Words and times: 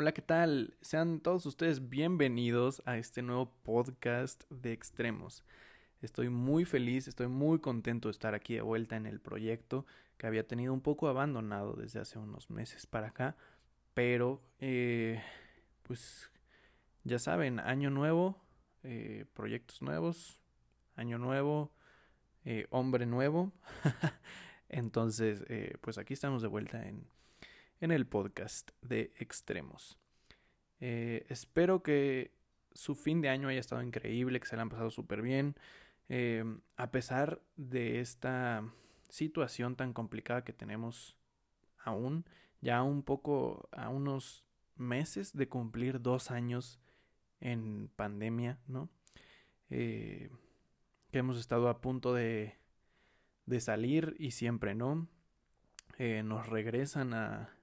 Hola, 0.00 0.12
¿qué 0.12 0.22
tal? 0.22 0.78
Sean 0.80 1.20
todos 1.20 1.44
ustedes 1.44 1.90
bienvenidos 1.90 2.80
a 2.86 2.96
este 2.96 3.20
nuevo 3.20 3.52
podcast 3.62 4.44
de 4.48 4.72
extremos. 4.72 5.44
Estoy 6.00 6.30
muy 6.30 6.64
feliz, 6.64 7.06
estoy 7.06 7.26
muy 7.26 7.58
contento 7.58 8.08
de 8.08 8.12
estar 8.12 8.34
aquí 8.34 8.54
de 8.54 8.62
vuelta 8.62 8.96
en 8.96 9.04
el 9.04 9.20
proyecto 9.20 9.84
que 10.16 10.26
había 10.26 10.48
tenido 10.48 10.72
un 10.72 10.80
poco 10.80 11.08
abandonado 11.08 11.74
desde 11.74 12.00
hace 12.00 12.18
unos 12.18 12.48
meses 12.48 12.86
para 12.86 13.08
acá, 13.08 13.36
pero 13.92 14.40
eh, 14.58 15.22
pues 15.82 16.30
ya 17.04 17.18
saben, 17.18 17.60
año 17.60 17.90
nuevo, 17.90 18.42
eh, 18.82 19.26
proyectos 19.34 19.82
nuevos, 19.82 20.40
año 20.96 21.18
nuevo, 21.18 21.74
eh, 22.46 22.66
hombre 22.70 23.04
nuevo. 23.04 23.52
Entonces, 24.70 25.44
pues 25.82 25.98
aquí 25.98 26.14
estamos 26.14 26.40
de 26.40 26.48
vuelta 26.48 26.88
en 26.88 27.06
en 27.80 27.90
el 27.90 28.06
podcast 28.06 28.70
de 28.82 29.12
Extremos. 29.18 29.98
Eh, 30.80 31.26
espero 31.28 31.82
que 31.82 32.32
su 32.72 32.94
fin 32.94 33.20
de 33.20 33.30
año 33.30 33.48
haya 33.48 33.60
estado 33.60 33.82
increíble, 33.82 34.38
que 34.38 34.46
se 34.46 34.56
le 34.56 34.62
han 34.62 34.68
pasado 34.68 34.90
súper 34.90 35.22
bien. 35.22 35.56
Eh, 36.08 36.44
a 36.76 36.90
pesar 36.90 37.40
de 37.56 38.00
esta 38.00 38.64
situación 39.08 39.76
tan 39.76 39.92
complicada 39.92 40.44
que 40.44 40.52
tenemos 40.52 41.16
aún, 41.78 42.26
ya 42.60 42.82
un 42.82 43.02
poco 43.02 43.68
a 43.72 43.88
unos 43.88 44.46
meses 44.76 45.34
de 45.34 45.48
cumplir 45.48 46.02
dos 46.02 46.30
años 46.30 46.80
en 47.40 47.90
pandemia, 47.96 48.58
¿no? 48.66 48.90
Eh, 49.70 50.30
que 51.10 51.18
hemos 51.18 51.38
estado 51.38 51.68
a 51.68 51.80
punto 51.80 52.12
de, 52.12 52.56
de 53.46 53.60
salir 53.60 54.16
y 54.18 54.32
siempre 54.32 54.74
no. 54.74 55.08
nos 55.98 56.48
regresan 56.48 57.14
a, 57.14 57.59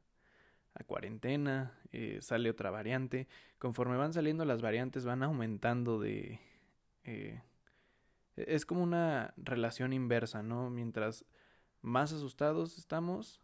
a 0.80 0.84
cuarentena, 0.84 1.74
eh, 1.92 2.20
sale 2.22 2.50
otra 2.50 2.70
variante. 2.70 3.28
Conforme 3.58 3.98
van 3.98 4.14
saliendo 4.14 4.46
las 4.46 4.62
variantes 4.62 5.06
van 5.06 5.24
aumentando 5.24 6.00
de... 6.00 6.40
Eh, 7.04 7.42
es 8.36 8.66
como 8.66 8.84
una 8.84 9.34
relación 9.38 9.94
inversa, 9.94 10.44
¿no? 10.44 10.70
Mientras 10.70 11.26
más 11.82 12.14
asustados 12.14 12.78
estamos, 12.78 13.42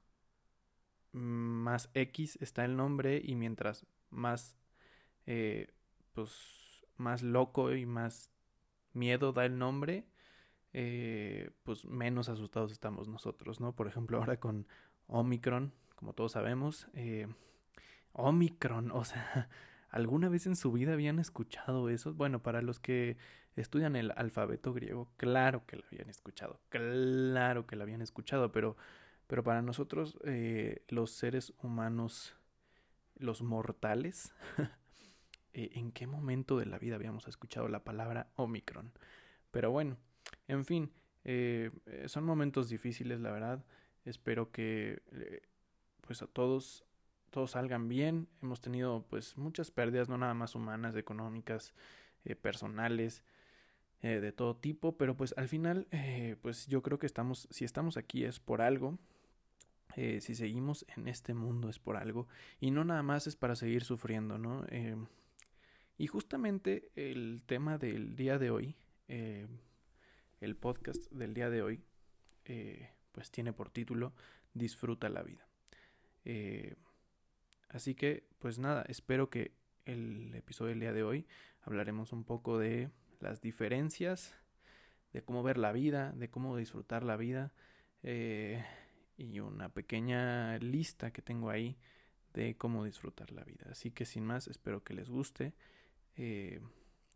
más 1.12 1.90
X 1.96 2.38
está 2.42 2.64
el 2.66 2.76
nombre 2.76 3.20
y 3.24 3.36
mientras 3.36 3.88
más, 4.12 4.56
eh, 5.26 5.74
pues, 6.14 6.86
más 6.98 7.24
loco 7.24 7.74
y 7.74 7.88
más 7.88 8.30
miedo 8.94 9.34
da 9.34 9.46
el 9.46 9.58
nombre, 9.58 10.06
pues 11.64 11.86
menos 11.86 12.30
asustados 12.30 12.72
estamos 12.72 13.08
nosotros, 13.08 13.60
¿no? 13.60 13.76
Por 13.76 13.88
ejemplo, 13.88 14.18
ahora 14.20 14.40
con 14.40 14.68
Omicron, 15.08 15.74
como 15.96 16.14
todos 16.14 16.34
sabemos. 16.34 16.88
Eh, 16.94 17.28
Omicron, 18.14 18.92
o 18.92 19.06
sea, 19.06 19.50
¿alguna 19.90 20.30
vez 20.30 20.46
en 20.46 20.56
su 20.56 20.72
vida 20.72 20.94
habían 20.94 21.20
escuchado 21.20 21.90
eso? 21.90 22.14
Bueno, 22.14 22.42
para 22.42 22.62
los 22.62 22.80
que 22.80 23.18
estudian 23.56 23.96
el 23.96 24.12
alfabeto 24.16 24.74
griego, 24.74 25.10
claro 25.18 25.66
que 25.66 25.78
lo 25.78 25.84
habían 25.92 26.10
escuchado, 26.10 26.60
claro 26.70 27.68
que 27.68 27.76
lo 27.76 27.84
habían 27.84 28.02
escuchado, 28.02 28.52
pero, 28.52 28.76
pero 29.28 29.44
para 29.44 29.62
nosotros, 29.62 30.18
eh, 30.26 30.84
los 30.90 31.12
seres 31.12 31.54
humanos, 31.62 32.36
los 33.18 33.42
mortales, 33.42 34.34
eh, 35.54 35.70
¿en 35.74 35.92
qué 35.92 36.08
momento 36.08 36.58
de 36.58 36.66
la 36.66 36.80
vida 36.80 36.96
habíamos 36.96 37.28
escuchado 37.28 37.68
la 37.68 37.84
palabra 37.84 38.28
Omicron? 38.36 38.92
Pero 39.52 39.72
bueno, 39.72 39.98
en 40.48 40.66
fin, 40.66 40.92
son 42.08 42.26
momentos 42.26 42.70
difíciles, 42.70 43.22
la 43.22 43.32
verdad. 43.32 43.64
Espero 44.04 44.52
que 44.52 45.02
pues 46.06 46.22
a 46.22 46.28
todos 46.28 46.86
todos 47.34 47.52
salgan 47.52 47.90
bien. 47.90 48.28
Hemos 48.44 48.62
tenido 48.62 49.06
pues 49.10 49.38
muchas 49.38 49.72
pérdidas, 49.72 50.08
no 50.08 50.18
nada 50.20 50.36
más 50.36 50.54
humanas, 50.54 50.96
económicas, 50.96 51.74
eh, 52.26 52.36
personales, 52.36 53.24
eh, 54.02 54.20
de 54.22 54.32
todo 54.32 54.56
tipo, 54.56 54.98
pero 54.98 55.18
pues 55.18 55.34
al 55.36 55.50
final 55.50 55.88
eh, 55.92 56.36
pues 56.42 56.68
yo 56.68 56.84
creo 56.84 57.00
que 57.00 57.08
estamos, 57.08 57.48
si 57.50 57.66
estamos 57.66 57.98
aquí 57.98 58.24
es 58.24 58.40
por 58.40 58.62
algo. 58.62 59.00
si 59.96 60.36
seguimos 60.36 60.86
en 60.96 61.08
este 61.08 61.34
mundo 61.34 61.70
es 61.70 61.78
por 61.80 61.98
algo 61.98 62.28
y 62.60 62.72
no 62.72 62.84
nada 62.84 63.04
más 63.04 63.28
es 63.28 63.36
para 63.36 63.56
seguir 63.56 63.84
sufriendo, 63.84 64.40
¿no? 64.40 64.66
y 66.00 66.08
justamente 66.08 66.90
el 66.96 67.44
tema 67.46 67.78
del 67.78 68.16
día 68.16 68.40
de 68.40 68.50
hoy, 68.50 68.76
el 69.08 70.56
podcast 70.56 71.12
del 71.12 71.36
día 71.36 71.52
de 71.52 71.62
hoy, 71.62 71.84
pues 73.12 73.30
tiene 73.30 73.54
por 73.54 73.70
título 73.70 74.14
Disfruta 74.56 75.10
la 75.10 75.22
vida. 75.22 75.53
Eh, 76.26 76.76
así 77.70 77.96
que, 77.96 78.28
pues 78.40 78.60
nada, 78.60 78.84
espero 78.88 79.30
que 79.30 79.52
el 79.86 80.34
episodio 80.36 80.70
del 80.70 80.80
día 80.80 80.94
de 80.94 81.04
hoy 81.04 81.28
hablaremos 81.62 82.14
un 82.14 82.24
poco 82.24 82.58
de 82.58 82.90
las 83.20 83.42
diferencias, 83.42 84.36
de 85.12 85.22
cómo 85.22 85.44
ver 85.44 85.58
la 85.58 85.72
vida, 85.72 86.12
de 86.14 86.30
cómo 86.30 86.58
disfrutar 86.58 87.04
la 87.04 87.18
vida 87.18 87.54
eh, 88.02 88.64
y 89.18 89.40
una 89.40 89.70
pequeña 89.70 90.58
lista 90.60 91.12
que 91.12 91.22
tengo 91.22 91.50
ahí 91.50 91.78
de 92.34 92.58
cómo 92.58 92.84
disfrutar 92.84 93.32
la 93.32 93.44
vida. 93.44 93.68
Así 93.70 93.92
que 93.92 94.06
sin 94.06 94.26
más, 94.26 94.48
espero 94.48 94.84
que 94.84 94.94
les 94.94 95.10
guste, 95.10 95.54
eh, 96.16 96.62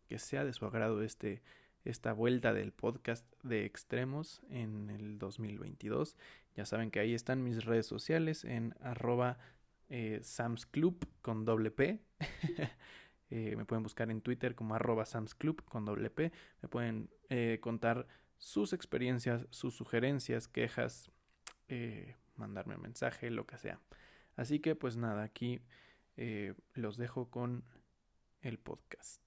que 0.08 0.18
sea 0.18 0.44
de 0.44 0.52
su 0.52 0.64
agrado 0.64 1.02
este 1.02 1.42
esta 1.84 2.12
vuelta 2.12 2.52
del 2.52 2.72
podcast 2.72 3.24
de 3.42 3.64
extremos 3.64 4.42
en 4.50 4.90
el 4.90 5.18
2022. 5.18 6.16
Ya 6.58 6.66
saben 6.66 6.90
que 6.90 6.98
ahí 6.98 7.14
están 7.14 7.44
mis 7.44 7.64
redes 7.64 7.86
sociales 7.86 8.44
en 8.44 8.74
arroba 8.80 9.38
eh, 9.90 10.18
samsclub 10.24 11.08
con 11.22 11.44
doble 11.44 11.70
P. 11.70 12.02
Eh, 13.30 13.56
me 13.56 13.66
pueden 13.66 13.82
buscar 13.82 14.10
en 14.10 14.22
Twitter 14.22 14.54
como 14.54 14.74
arroba 14.74 15.04
samsclub 15.04 15.62
con 15.66 15.84
doble 15.84 16.08
P. 16.08 16.32
Me 16.62 16.68
pueden 16.70 17.10
eh, 17.28 17.58
contar 17.60 18.06
sus 18.38 18.72
experiencias, 18.72 19.46
sus 19.50 19.74
sugerencias, 19.74 20.48
quejas, 20.48 21.10
mandarme 22.36 22.76
un 22.76 22.80
mensaje, 22.80 23.30
lo 23.30 23.46
que 23.46 23.58
sea. 23.58 23.82
Así 24.34 24.60
que 24.60 24.74
pues 24.74 24.96
nada, 24.96 25.24
aquí 25.24 25.60
los 26.72 26.96
dejo 26.96 27.28
con 27.28 27.64
el 28.40 28.58
podcast. 28.58 29.20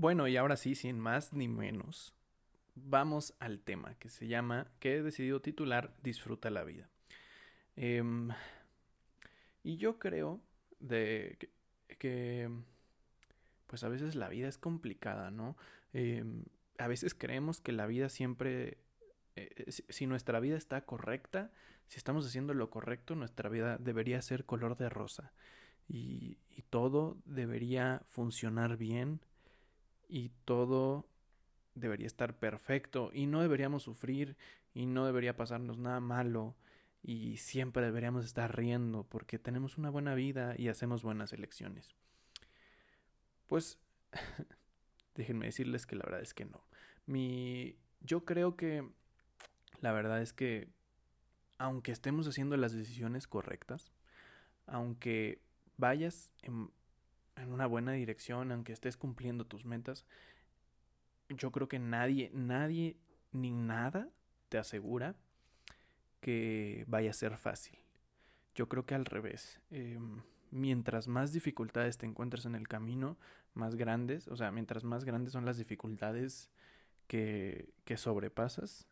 Bueno, 0.00 0.28
y 0.28 0.36
ahora 0.36 0.56
sí, 0.56 0.76
sin 0.76 1.00
más 1.00 1.32
ni 1.32 1.48
menos, 1.48 2.14
vamos 2.76 3.34
al 3.40 3.58
tema 3.58 3.96
que 3.98 4.08
se 4.08 4.28
llama, 4.28 4.70
que 4.78 4.94
he 4.94 5.02
decidido 5.02 5.42
titular 5.42 5.92
Disfruta 6.04 6.50
la 6.50 6.62
vida. 6.62 6.88
Em, 7.74 8.28
y 9.64 9.76
yo 9.76 9.98
creo 9.98 10.40
de 10.78 11.50
que, 11.98 12.48
pues 13.66 13.82
a 13.82 13.88
veces 13.88 14.14
la 14.14 14.28
vida 14.28 14.46
es 14.46 14.56
complicada, 14.56 15.32
¿no? 15.32 15.56
Em, 15.92 16.44
a 16.78 16.86
veces 16.86 17.12
creemos 17.14 17.58
que 17.58 17.72
la 17.72 17.88
vida 17.88 18.08
siempre, 18.08 18.78
eh, 19.34 19.64
si 19.88 20.06
nuestra 20.06 20.38
vida 20.38 20.56
está 20.56 20.82
correcta, 20.84 21.50
si 21.88 21.96
estamos 21.96 22.24
haciendo 22.24 22.54
lo 22.54 22.70
correcto, 22.70 23.16
nuestra 23.16 23.48
vida 23.48 23.78
debería 23.78 24.22
ser 24.22 24.44
color 24.44 24.76
de 24.76 24.90
rosa 24.90 25.32
y 25.88 26.36
todo 26.70 27.18
debería 27.24 28.02
funcionar 28.06 28.76
bien 28.76 29.20
y 30.08 30.30
todo 30.44 31.06
debería 31.74 32.06
estar 32.06 32.34
perfecto 32.34 33.10
y 33.12 33.26
no 33.26 33.40
deberíamos 33.40 33.84
sufrir 33.84 34.36
y 34.74 34.86
no 34.86 35.06
debería 35.06 35.36
pasarnos 35.36 35.78
nada 35.78 36.00
malo 36.00 36.56
y 37.02 37.36
siempre 37.36 37.84
deberíamos 37.84 38.24
estar 38.24 38.56
riendo 38.56 39.04
porque 39.04 39.38
tenemos 39.38 39.78
una 39.78 39.90
buena 39.90 40.14
vida 40.14 40.54
y 40.56 40.68
hacemos 40.68 41.02
buenas 41.02 41.32
elecciones. 41.32 41.94
Pues 43.46 43.78
déjenme 45.14 45.46
decirles 45.46 45.86
que 45.86 45.96
la 45.96 46.04
verdad 46.04 46.22
es 46.22 46.34
que 46.34 46.44
no. 46.44 46.64
Mi 47.06 47.76
yo 48.00 48.24
creo 48.24 48.56
que 48.56 48.88
la 49.80 49.92
verdad 49.92 50.20
es 50.22 50.32
que 50.32 50.68
aunque 51.58 51.92
estemos 51.92 52.28
haciendo 52.28 52.56
las 52.56 52.72
decisiones 52.72 53.26
correctas, 53.26 53.92
aunque 54.66 55.40
vayas 55.76 56.32
en 56.42 56.70
en 57.42 57.52
una 57.52 57.66
buena 57.66 57.92
dirección, 57.92 58.52
aunque 58.52 58.72
estés 58.72 58.96
cumpliendo 58.96 59.46
tus 59.46 59.64
metas, 59.64 60.06
yo 61.28 61.52
creo 61.52 61.68
que 61.68 61.78
nadie, 61.78 62.30
nadie 62.32 62.96
ni 63.32 63.50
nada 63.50 64.08
te 64.48 64.58
asegura 64.58 65.14
que 66.20 66.84
vaya 66.88 67.10
a 67.10 67.14
ser 67.14 67.36
fácil. 67.36 67.78
Yo 68.54 68.68
creo 68.68 68.86
que 68.86 68.94
al 68.94 69.04
revés. 69.04 69.60
Em, 69.70 70.22
mientras 70.50 71.08
más 71.08 71.32
dificultades 71.32 71.98
te 71.98 72.06
encuentres 72.06 72.46
en 72.46 72.54
el 72.54 72.66
camino, 72.66 73.18
más 73.54 73.76
grandes, 73.76 74.28
o 74.28 74.36
sea, 74.36 74.50
mientras 74.50 74.84
más 74.84 75.04
grandes 75.04 75.32
son 75.32 75.44
las 75.44 75.58
dificultades 75.58 76.50
que, 77.06 77.72
que 77.84 77.96
sobrepasas, 77.96 78.86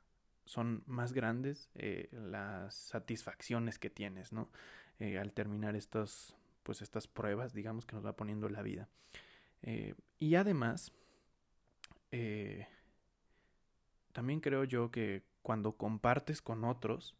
son 0.44 0.82
más 0.86 1.12
grandes 1.12 1.70
eh, 1.74 2.08
las 2.12 2.74
satisfacciones 2.74 3.78
que 3.78 3.90
tienes, 3.90 4.32
¿no? 4.32 4.48
Eh, 4.98 5.18
al 5.18 5.32
terminar 5.32 5.76
estos 5.76 6.36
pues 6.66 6.82
estas 6.82 7.06
pruebas, 7.06 7.54
digamos, 7.54 7.86
que 7.86 7.94
nos 7.94 8.04
va 8.04 8.16
poniendo 8.16 8.48
la 8.48 8.60
vida. 8.60 8.88
Eh, 9.62 9.94
y 10.18 10.34
además, 10.34 10.90
eh, 12.10 12.66
también 14.10 14.40
creo 14.40 14.64
yo 14.64 14.90
que 14.90 15.22
cuando 15.42 15.76
compartes 15.76 16.42
con 16.42 16.64
otros, 16.64 17.14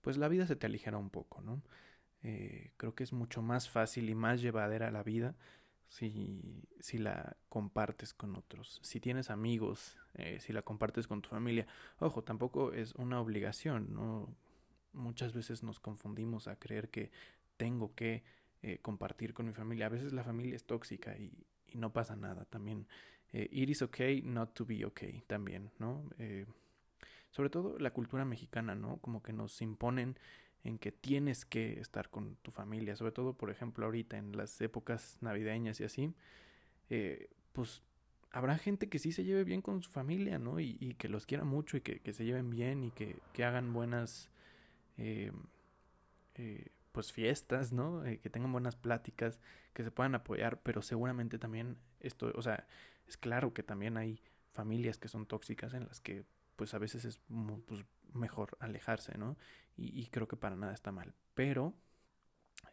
pues 0.00 0.16
la 0.16 0.28
vida 0.28 0.46
se 0.46 0.56
te 0.56 0.64
aligera 0.64 0.96
un 0.96 1.10
poco, 1.10 1.42
¿no? 1.42 1.62
Eh, 2.22 2.72
creo 2.78 2.94
que 2.94 3.04
es 3.04 3.12
mucho 3.12 3.42
más 3.42 3.68
fácil 3.68 4.08
y 4.08 4.14
más 4.14 4.40
llevadera 4.40 4.90
la 4.90 5.02
vida 5.02 5.36
si, 5.88 6.66
si 6.80 6.96
la 6.96 7.36
compartes 7.50 8.14
con 8.14 8.34
otros. 8.34 8.80
Si 8.82 8.98
tienes 8.98 9.28
amigos, 9.28 9.98
si 10.38 10.54
la 10.54 10.62
compartes 10.62 11.06
con 11.06 11.20
tu 11.20 11.28
familia. 11.28 11.66
Ojo, 11.98 12.24
tampoco 12.24 12.72
es 12.72 12.94
una 12.94 13.20
obligación, 13.20 13.92
¿no? 13.92 14.34
Muchas 14.94 15.34
veces 15.34 15.62
nos 15.62 15.80
confundimos 15.80 16.48
a 16.48 16.56
creer 16.56 16.88
que 16.88 17.10
tengo 17.58 17.94
que 17.94 18.24
eh, 18.66 18.78
compartir 18.82 19.32
con 19.32 19.46
mi 19.46 19.52
familia. 19.52 19.86
A 19.86 19.90
veces 19.90 20.12
la 20.12 20.24
familia 20.24 20.56
es 20.56 20.64
tóxica 20.64 21.16
y, 21.16 21.30
no 21.74 21.92
pasa 21.92 22.16
nada. 22.16 22.46
También 22.46 22.88
eh, 23.32 23.48
it 23.52 23.70
is 23.70 23.80
okay 23.80 24.22
not 24.22 24.54
to 24.54 24.66
be 24.66 24.84
okay 24.84 25.22
también, 25.28 25.70
¿no? 25.78 26.02
Eh, 26.18 26.46
sobre 27.30 27.48
todo 27.48 27.78
la 27.78 27.92
cultura 27.92 28.24
mexicana, 28.24 28.74
¿no? 28.74 28.96
Como 28.96 29.22
que 29.22 29.32
nos 29.32 29.62
imponen 29.62 30.18
en 30.64 30.78
que 30.78 30.90
tienes 30.90 31.44
que 31.44 31.78
estar 31.78 32.10
con 32.10 32.34
tu 32.42 32.50
familia, 32.50 32.96
sobre 32.96 33.12
todo, 33.12 33.34
por 33.34 33.52
ejemplo, 33.52 33.84
ahorita 33.84 34.18
en 34.18 34.36
las 34.36 34.60
épocas 34.60 35.16
navideñas 35.20 35.78
y 35.78 35.84
así, 35.84 36.12
eh, 36.90 37.28
pues 37.52 37.84
habrá 38.32 38.58
gente 38.58 38.88
que 38.88 38.98
sí 38.98 39.12
se 39.12 39.22
lleve 39.22 39.44
bien 39.44 39.62
con 39.62 39.80
su 39.80 39.92
familia, 39.92 40.40
¿no? 40.40 40.58
Y, 40.58 40.96
que 40.98 41.08
los 41.08 41.24
quiera 41.24 41.44
mucho 41.44 41.76
y 41.76 41.82
que, 41.82 42.12
se 42.12 42.24
lleven 42.24 42.50
bien 42.50 42.82
y 42.82 42.90
que, 42.90 43.44
hagan 43.44 43.72
buenas, 43.72 44.28
pues 46.96 47.12
fiestas, 47.12 47.74
¿no? 47.74 48.06
Eh, 48.06 48.20
que 48.20 48.30
tengan 48.30 48.52
buenas 48.52 48.74
pláticas, 48.74 49.38
que 49.74 49.84
se 49.84 49.90
puedan 49.90 50.14
apoyar, 50.14 50.62
pero 50.62 50.80
seguramente 50.80 51.38
también 51.38 51.76
esto, 52.00 52.32
o 52.34 52.40
sea, 52.40 52.66
es 53.06 53.18
claro 53.18 53.52
que 53.52 53.62
también 53.62 53.98
hay 53.98 54.22
familias 54.52 54.96
que 54.96 55.08
son 55.08 55.26
tóxicas 55.26 55.74
en 55.74 55.84
las 55.84 56.00
que 56.00 56.24
pues 56.56 56.72
a 56.72 56.78
veces 56.78 57.04
es 57.04 57.20
pues, 57.66 57.84
mejor 58.14 58.56
alejarse, 58.60 59.18
¿no? 59.18 59.36
Y, 59.76 60.06
creo 60.06 60.26
que 60.26 60.38
para 60.38 60.56
nada 60.56 60.72
está 60.72 60.90
mal. 60.90 61.12
Pero 61.34 61.74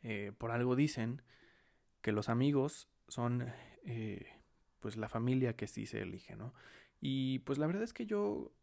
eh, 0.03 0.31
por 0.37 0.51
algo 0.51 0.77
dicen 0.77 1.21
que 2.01 2.13
los 2.13 2.29
amigos 2.29 2.87
son 3.09 3.51
eh, 3.83 4.39
pues 4.79 4.95
la 4.95 5.09
familia 5.09 5.57
que 5.57 5.67
sí 5.67 5.85
se 5.85 6.01
elige, 6.01 6.37
¿no? 6.37 6.53
Y 7.01 7.39
pues 7.39 7.57
la 7.57 7.67
verdad 7.67 7.83
es 7.83 7.91
que 7.91 8.05
yo 8.05 8.53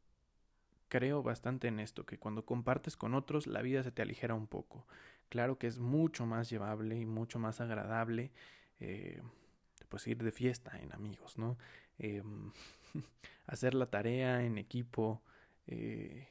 creo 0.89 1.23
bastante 1.23 1.69
en 1.69 1.81
esto, 1.81 2.07
que 2.07 2.19
cuando 2.19 2.47
compartes 2.47 2.97
con 2.97 3.13
otros 3.13 3.47
la 3.47 3.61
vida 3.61 3.83
se 3.83 3.93
te 3.93 4.01
aligera 4.01 4.35
un 4.35 4.47
poco. 4.47 4.87
Claro 5.31 5.59
que 5.59 5.67
es 5.67 5.79
mucho 5.79 6.27
más 6.27 6.51
llevable 6.51 6.99
y 6.99 7.07
mucho 7.07 7.39
más 7.39 7.63
agradable 7.63 8.31
eh, 8.81 9.23
pues 9.91 10.07
ir 10.07 10.23
de 10.23 10.33
fiesta 10.33 10.79
en 10.81 10.93
amigos, 10.95 11.37
¿no? 11.37 11.59
Eh, 11.99 12.23
hacer 13.47 13.75
la 13.75 13.87
tarea 13.91 14.43
en 14.45 14.57
equipo, 14.57 15.21
eh, 15.67 16.29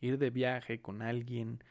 ir 0.00 0.18
de 0.18 0.30
viaje 0.30 0.80
con 0.80 1.02
alguien. 1.02 1.64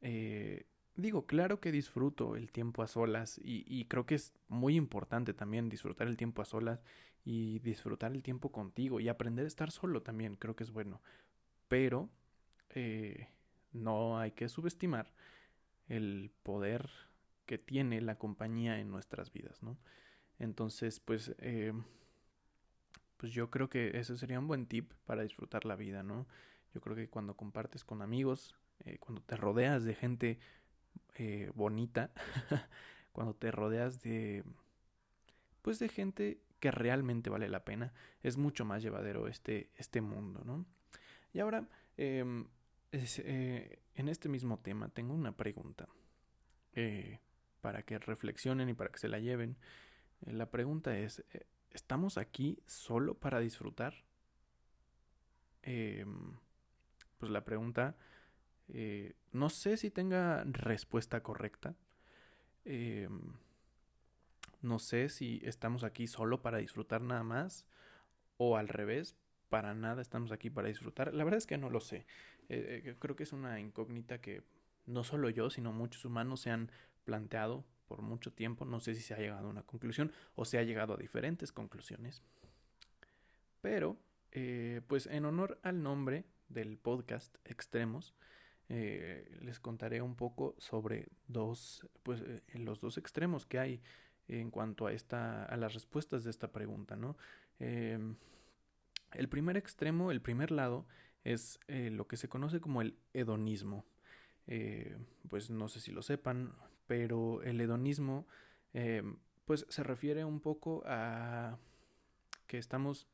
Eh, 0.00 0.64
digo, 0.94 1.26
claro 1.26 1.60
que 1.60 1.72
disfruto 1.72 2.36
el 2.36 2.52
tiempo 2.52 2.82
a 2.82 2.86
solas 2.86 3.38
y, 3.42 3.84
creo 3.86 4.06
que 4.06 4.14
es 4.14 4.32
muy 4.48 4.76
importante 4.76 5.34
también 5.34 5.68
disfrutar 5.68 6.06
el 6.06 6.16
tiempo 6.16 6.40
a 6.40 6.44
solas 6.44 6.80
y 7.24 7.58
disfrutar 7.58 8.12
el 8.12 8.22
tiempo 8.22 8.52
contigo 8.52 9.00
y 9.00 9.08
aprender 9.08 9.44
a 9.44 9.48
estar 9.48 9.72
solo 9.72 10.02
también, 10.02 10.36
creo 10.36 10.54
que 10.54 10.62
es 10.62 10.70
bueno. 10.70 11.02
Pero 11.68 12.08
no 13.72 14.18
hay 14.18 14.30
que 14.32 14.48
subestimar 14.48 15.12
el 15.88 16.30
poder 16.42 16.90
que 17.46 17.58
tiene 17.58 18.00
la 18.00 18.16
compañía 18.16 18.80
en 18.80 18.90
nuestras 18.90 19.32
vidas, 19.32 19.62
¿no? 19.62 19.78
Entonces, 20.38 21.00
pues, 21.00 21.34
eh, 21.38 21.72
pues 23.16 23.32
yo 23.32 23.50
creo 23.50 23.68
que 23.68 23.98
ese 23.98 24.16
sería 24.18 24.38
un 24.38 24.48
buen 24.48 24.66
tip 24.66 24.92
para 25.06 25.22
disfrutar 25.22 25.64
la 25.64 25.76
vida, 25.76 26.02
¿no? 26.02 26.26
Yo 26.74 26.80
creo 26.80 26.96
que 26.96 27.08
cuando 27.08 27.36
compartes 27.36 27.84
con 27.84 28.02
amigos, 28.02 28.54
eh, 28.84 28.98
cuando 28.98 29.22
te 29.22 29.36
rodeas 29.36 29.84
de 29.84 29.94
gente 29.94 30.38
eh, 31.14 31.50
bonita, 31.54 32.10
cuando 33.12 33.34
te 33.34 33.50
rodeas 33.50 34.02
de, 34.02 34.44
pues, 35.62 35.78
de 35.78 35.88
gente 35.88 36.40
que 36.60 36.70
realmente 36.70 37.30
vale 37.30 37.48
la 37.48 37.64
pena, 37.64 37.92
es 38.22 38.36
mucho 38.36 38.64
más 38.64 38.82
llevadero 38.82 39.28
este, 39.28 39.70
este 39.76 40.00
mundo, 40.00 40.42
¿no? 40.44 40.66
Y 41.32 41.40
ahora, 41.40 41.68
eh, 41.96 42.44
en 43.96 44.08
este 44.08 44.28
mismo 44.28 44.58
tema, 44.58 44.88
tengo 44.88 45.14
una 45.14 45.32
pregunta 45.32 45.88
eh, 46.74 47.20
para 47.60 47.82
que 47.82 47.98
reflexionen 47.98 48.68
y 48.68 48.74
para 48.74 48.90
que 48.90 48.98
se 48.98 49.08
la 49.08 49.18
lleven. 49.18 49.56
Eh, 50.24 50.32
la 50.32 50.50
pregunta 50.50 50.96
es, 50.96 51.24
¿estamos 51.70 52.18
aquí 52.18 52.58
solo 52.66 53.14
para 53.14 53.40
disfrutar? 53.40 53.94
pues 57.18 57.32
la 57.32 57.44
pregunta, 57.44 57.96
no 59.32 59.50
sé 59.50 59.76
si 59.76 59.90
tenga 59.90 60.44
respuesta 60.44 61.24
correcta. 61.24 61.74
no 64.62 64.78
sé 64.78 65.08
si 65.08 65.40
estamos 65.42 65.82
aquí 65.82 66.06
solo 66.06 66.40
para 66.40 66.58
disfrutar 66.58 67.00
nada 67.00 67.24
más 67.24 67.66
o 68.36 68.56
al 68.56 68.68
revés, 68.68 69.16
para 69.48 69.74
nada 69.74 70.02
estamos 70.02 70.32
aquí 70.32 70.50
para 70.50 70.68
disfrutar. 70.68 71.14
La 71.14 71.24
verdad 71.24 71.38
es 71.38 71.46
que 71.46 71.58
no 71.58 71.70
lo 71.70 71.80
sé. 71.80 72.06
Eh, 72.48 72.94
creo 72.98 73.16
que 73.16 73.24
es 73.24 73.32
una 73.32 73.60
incógnita 73.60 74.20
que 74.20 74.42
no 74.86 75.04
solo 75.04 75.30
yo, 75.30 75.50
sino 75.50 75.72
muchos 75.72 76.04
humanos 76.04 76.40
se 76.40 76.50
han 76.50 76.70
planteado 77.04 77.64
por 77.88 78.02
mucho 78.02 78.32
tiempo. 78.32 78.64
No 78.64 78.80
sé 78.80 78.94
si 78.94 79.02
se 79.02 79.14
ha 79.14 79.18
llegado 79.18 79.46
a 79.46 79.50
una 79.50 79.62
conclusión 79.62 80.12
o 80.34 80.44
se 80.44 80.58
ha 80.58 80.62
llegado 80.62 80.94
a 80.94 80.96
diferentes 80.96 81.52
conclusiones. 81.52 82.22
Pero, 83.60 83.96
eh, 84.32 84.80
pues 84.86 85.06
en 85.06 85.24
honor 85.24 85.58
al 85.62 85.82
nombre 85.82 86.24
del 86.48 86.78
podcast 86.78 87.36
Extremos, 87.44 88.14
eh, 88.68 89.38
les 89.42 89.60
contaré 89.60 90.02
un 90.02 90.16
poco 90.16 90.56
sobre 90.58 91.08
dos, 91.28 91.86
pues 92.02 92.20
eh, 92.22 92.42
los 92.54 92.80
dos 92.80 92.98
extremos 92.98 93.46
que 93.46 93.60
hay 93.60 93.82
en 94.28 94.50
cuanto 94.50 94.86
a 94.86 94.92
esta, 94.92 95.44
a 95.44 95.56
las 95.56 95.74
respuestas 95.74 96.24
de 96.24 96.30
esta 96.30 96.50
pregunta, 96.50 96.96
¿no? 96.96 97.16
Eh, 97.60 97.98
el 99.12 99.28
primer 99.28 99.56
extremo, 99.56 100.10
el 100.10 100.20
primer 100.20 100.50
lado, 100.50 100.84
es 101.26 101.58
eh, 101.66 101.90
lo 101.90 102.06
que 102.06 102.16
se 102.16 102.28
conoce 102.28 102.60
como 102.60 102.80
el 102.80 102.96
hedonismo. 103.12 103.84
Eh, 104.46 104.96
pues 105.28 105.50
no 105.50 105.68
sé 105.68 105.80
si 105.80 105.90
lo 105.90 106.02
sepan, 106.02 106.54
pero 106.86 107.42
el 107.42 107.60
hedonismo 107.60 108.28
eh, 108.74 109.02
pues 109.44 109.66
se 109.68 109.82
refiere 109.82 110.24
un 110.24 110.40
poco 110.40 110.84
a 110.86 111.58
que 112.46 112.58
estamos 112.58 113.08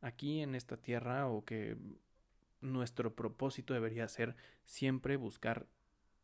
aquí 0.00 0.40
en 0.40 0.54
esta 0.54 0.78
tierra 0.78 1.28
o 1.28 1.44
que 1.44 1.76
nuestro 2.62 3.14
propósito 3.14 3.74
debería 3.74 4.08
ser 4.08 4.34
siempre 4.64 5.16
buscar 5.16 5.66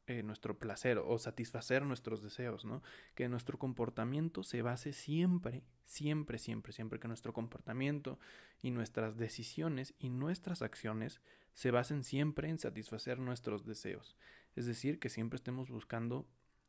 eh, 0.09 0.23
nuestro 0.23 0.59
placer 0.59 0.99
o 0.99 1.19
satisfacer 1.19 1.85
nuestros 1.85 2.23
deseos, 2.23 2.65
¿no? 2.65 2.83
Que 3.15 3.29
nuestro 3.29 3.59
comportamiento 3.59 4.43
se 4.43 4.63
base 4.63 4.93
siempre, 4.93 5.63
siempre, 5.85 6.39
siempre, 6.39 6.73
siempre 6.73 6.99
que 6.99 7.09
nuestro 7.09 7.33
comportamiento 7.33 8.19
y 8.63 8.71
nuestras 8.71 9.19
decisiones 9.19 9.95
y 9.99 10.09
nuestras 10.09 10.63
acciones 10.63 11.21
se 11.53 11.71
basen 11.71 12.05
siempre 12.05 12.49
en 12.49 12.59
satisfacer 12.59 13.19
nuestros 13.19 13.67
deseos. 13.67 14.17
Es 14.57 14.65
decir, 14.67 14.99
que 14.99 15.11
siempre 15.11 15.37
estemos 15.37 15.71
buscando 15.71 16.27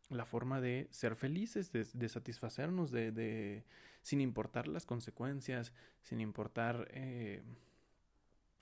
la 0.09 0.25
forma 0.25 0.59
de 0.59 0.87
ser 0.91 1.15
felices, 1.15 1.71
de, 1.71 2.09
satisfacernos, 2.09 2.91
de, 2.91 3.11
de, 3.13 3.63
sin 4.01 4.19
importar 4.19 4.67
las 4.67 4.85
consecuencias, 4.85 5.73
sin 6.01 6.19
importar 6.19 6.89
eh, 6.91 7.41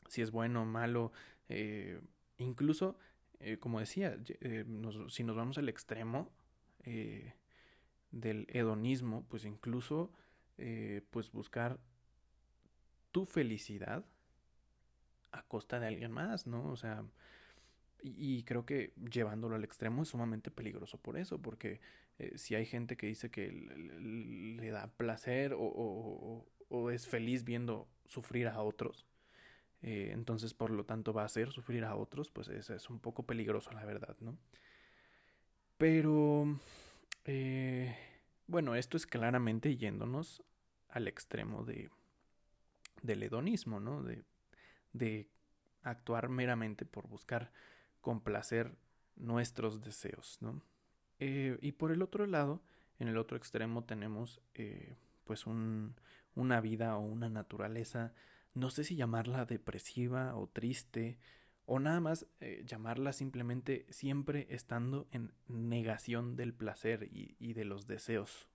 si 0.08 0.22
es 0.22 0.32
bueno 0.32 0.62
o 0.62 0.66
malo, 0.66 1.12
eh, 1.50 2.00
incluso 2.38 2.98
eh, 3.40 3.58
como 3.58 3.80
decía, 3.80 4.18
eh, 4.42 4.66
si 5.10 5.24
nos 5.24 5.36
vamos 5.36 5.58
al 5.58 5.70
extremo 5.70 6.32
eh, 6.84 7.34
del 8.12 8.48
hedonismo, 8.50 9.26
pues 9.30 9.46
incluso 9.46 10.12
eh, 10.58 11.02
pues 11.12 11.32
buscar 11.32 11.80
tu 13.12 13.26
felicidad 13.26 14.06
a 15.32 15.44
costa 15.44 15.80
de 15.80 15.88
alguien 15.88 16.12
más, 16.12 16.48
¿no? 16.48 16.70
O 16.72 16.76
sea, 16.78 17.06
y, 18.02 18.44
creo 18.44 18.66
que 18.66 18.94
llevándolo 19.12 19.56
al 19.56 19.64
extremo 19.64 20.04
es 20.04 20.10
sumamente 20.10 20.52
peligroso 20.52 20.98
por 20.98 21.18
eso, 21.18 21.42
porque 21.42 21.82
si 22.36 22.56
hay 22.56 22.66
gente 22.66 22.96
que 22.98 23.08
dice 23.08 23.30
que 23.30 23.52
le, 23.52 24.72
da 24.72 24.88
placer 24.88 25.54
o 25.56 26.46
es 26.92 27.08
feliz 27.08 27.44
viendo 27.44 27.88
sufrir 28.06 28.48
a 28.48 28.62
otros, 28.62 29.06
eh, 29.82 30.10
entonces 30.12 30.54
por 30.54 30.72
lo 30.72 30.86
tanto 30.86 31.14
va 31.14 31.22
a 31.24 31.26
hacer 31.26 31.52
sufrir 31.52 31.86
a 31.86 31.96
otros, 31.96 32.32
pues 32.32 32.48
eso 32.50 32.74
es 32.74 32.90
un 32.90 33.00
poco 33.00 33.24
peligroso 33.24 33.72
la 33.72 33.86
verdad, 33.86 34.16
¿no? 34.20 34.38
Pero, 35.78 36.60
eh, 37.26 37.96
bueno, 38.48 38.76
esto 38.76 38.98
es 38.98 39.06
claramente 39.06 39.78
yéndonos 39.78 40.44
al 40.90 41.08
extremo 41.08 41.64
de, 41.64 41.92
del 43.04 43.22
hedonismo, 43.22 43.80
¿no? 43.80 44.02
De, 44.02 44.24
de 44.94 45.30
actuar 45.84 46.30
meramente 46.30 46.86
por 46.86 47.08
buscar 47.08 47.52
complacer 48.02 48.76
nuestros 49.16 49.82
deseos, 49.82 50.40
¿no? 50.42 50.62
Eh, 51.20 51.58
y 51.62 51.74
por 51.74 51.92
el 51.92 52.02
otro 52.02 52.26
lado, 52.26 52.62
en 53.00 53.08
el 53.08 53.18
otro 53.18 53.38
extremo 53.38 53.84
tenemos 53.84 54.42
pues 55.26 55.46
un, 55.46 55.96
una 56.34 56.62
vida 56.62 56.98
o 56.98 57.02
una 57.02 57.30
naturaleza 57.30 58.14
no 58.58 58.70
sé 58.70 58.84
si 58.84 58.96
llamarla 58.96 59.46
depresiva 59.46 60.36
o 60.36 60.48
triste, 60.48 61.18
o 61.66 61.80
nada 61.80 62.00
más 62.00 62.26
eh, 62.40 62.64
llamarla 62.66 63.14
simplemente 63.14 63.86
siempre 63.90 64.48
estando 64.50 65.08
en 65.12 65.34
negación 65.48 66.36
del 66.36 66.54
placer 66.54 67.10
y, 67.12 67.54
de 67.54 67.66
los 67.66 67.88
deseos, 67.88 68.48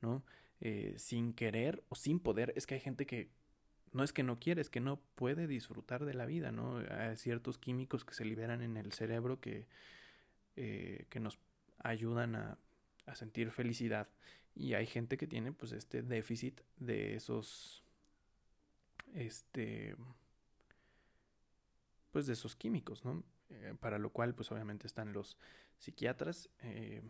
¿no? 0.00 0.24
Eh, 0.60 0.94
sin 0.96 1.34
querer 1.34 1.82
o 1.88 1.96
sin 1.96 2.20
poder, 2.20 2.52
es 2.56 2.66
que 2.66 2.74
hay 2.74 2.80
gente 2.80 3.04
que 3.04 3.30
no 3.92 4.04
es 4.04 4.12
que 4.12 4.22
no 4.22 4.38
quiere, 4.38 4.60
es 4.60 4.70
que 4.70 4.80
no 4.80 5.00
puede 5.14 5.46
disfrutar 5.46 6.04
de 6.04 6.14
la 6.14 6.26
vida, 6.26 6.52
¿no? 6.52 6.78
Hay 6.90 7.16
ciertos 7.16 7.58
químicos 7.58 8.04
que 8.04 8.14
se 8.14 8.24
liberan 8.24 8.62
en 8.62 8.76
el 8.76 8.92
cerebro 8.92 9.40
que, 9.40 9.66
eh, 10.54 11.06
que 11.08 11.20
nos 11.20 11.38
ayudan 11.78 12.36
a, 12.36 12.58
a 13.06 13.14
sentir 13.16 13.50
felicidad 13.50 14.08
y 14.54 14.74
hay 14.74 14.86
gente 14.86 15.16
que 15.16 15.26
tiene 15.26 15.52
pues 15.52 15.72
este 15.72 16.02
déficit 16.02 16.60
de 16.78 17.14
esos 17.14 17.85
este 19.16 19.96
pues 22.12 22.26
de 22.26 22.34
esos 22.34 22.56
químicos 22.56 23.04
no 23.04 23.24
eh, 23.50 23.74
para 23.80 23.98
lo 23.98 24.10
cual 24.10 24.34
pues 24.34 24.50
obviamente 24.52 24.86
están 24.86 25.12
los 25.12 25.38
psiquiatras 25.78 26.48
eh, 26.62 27.02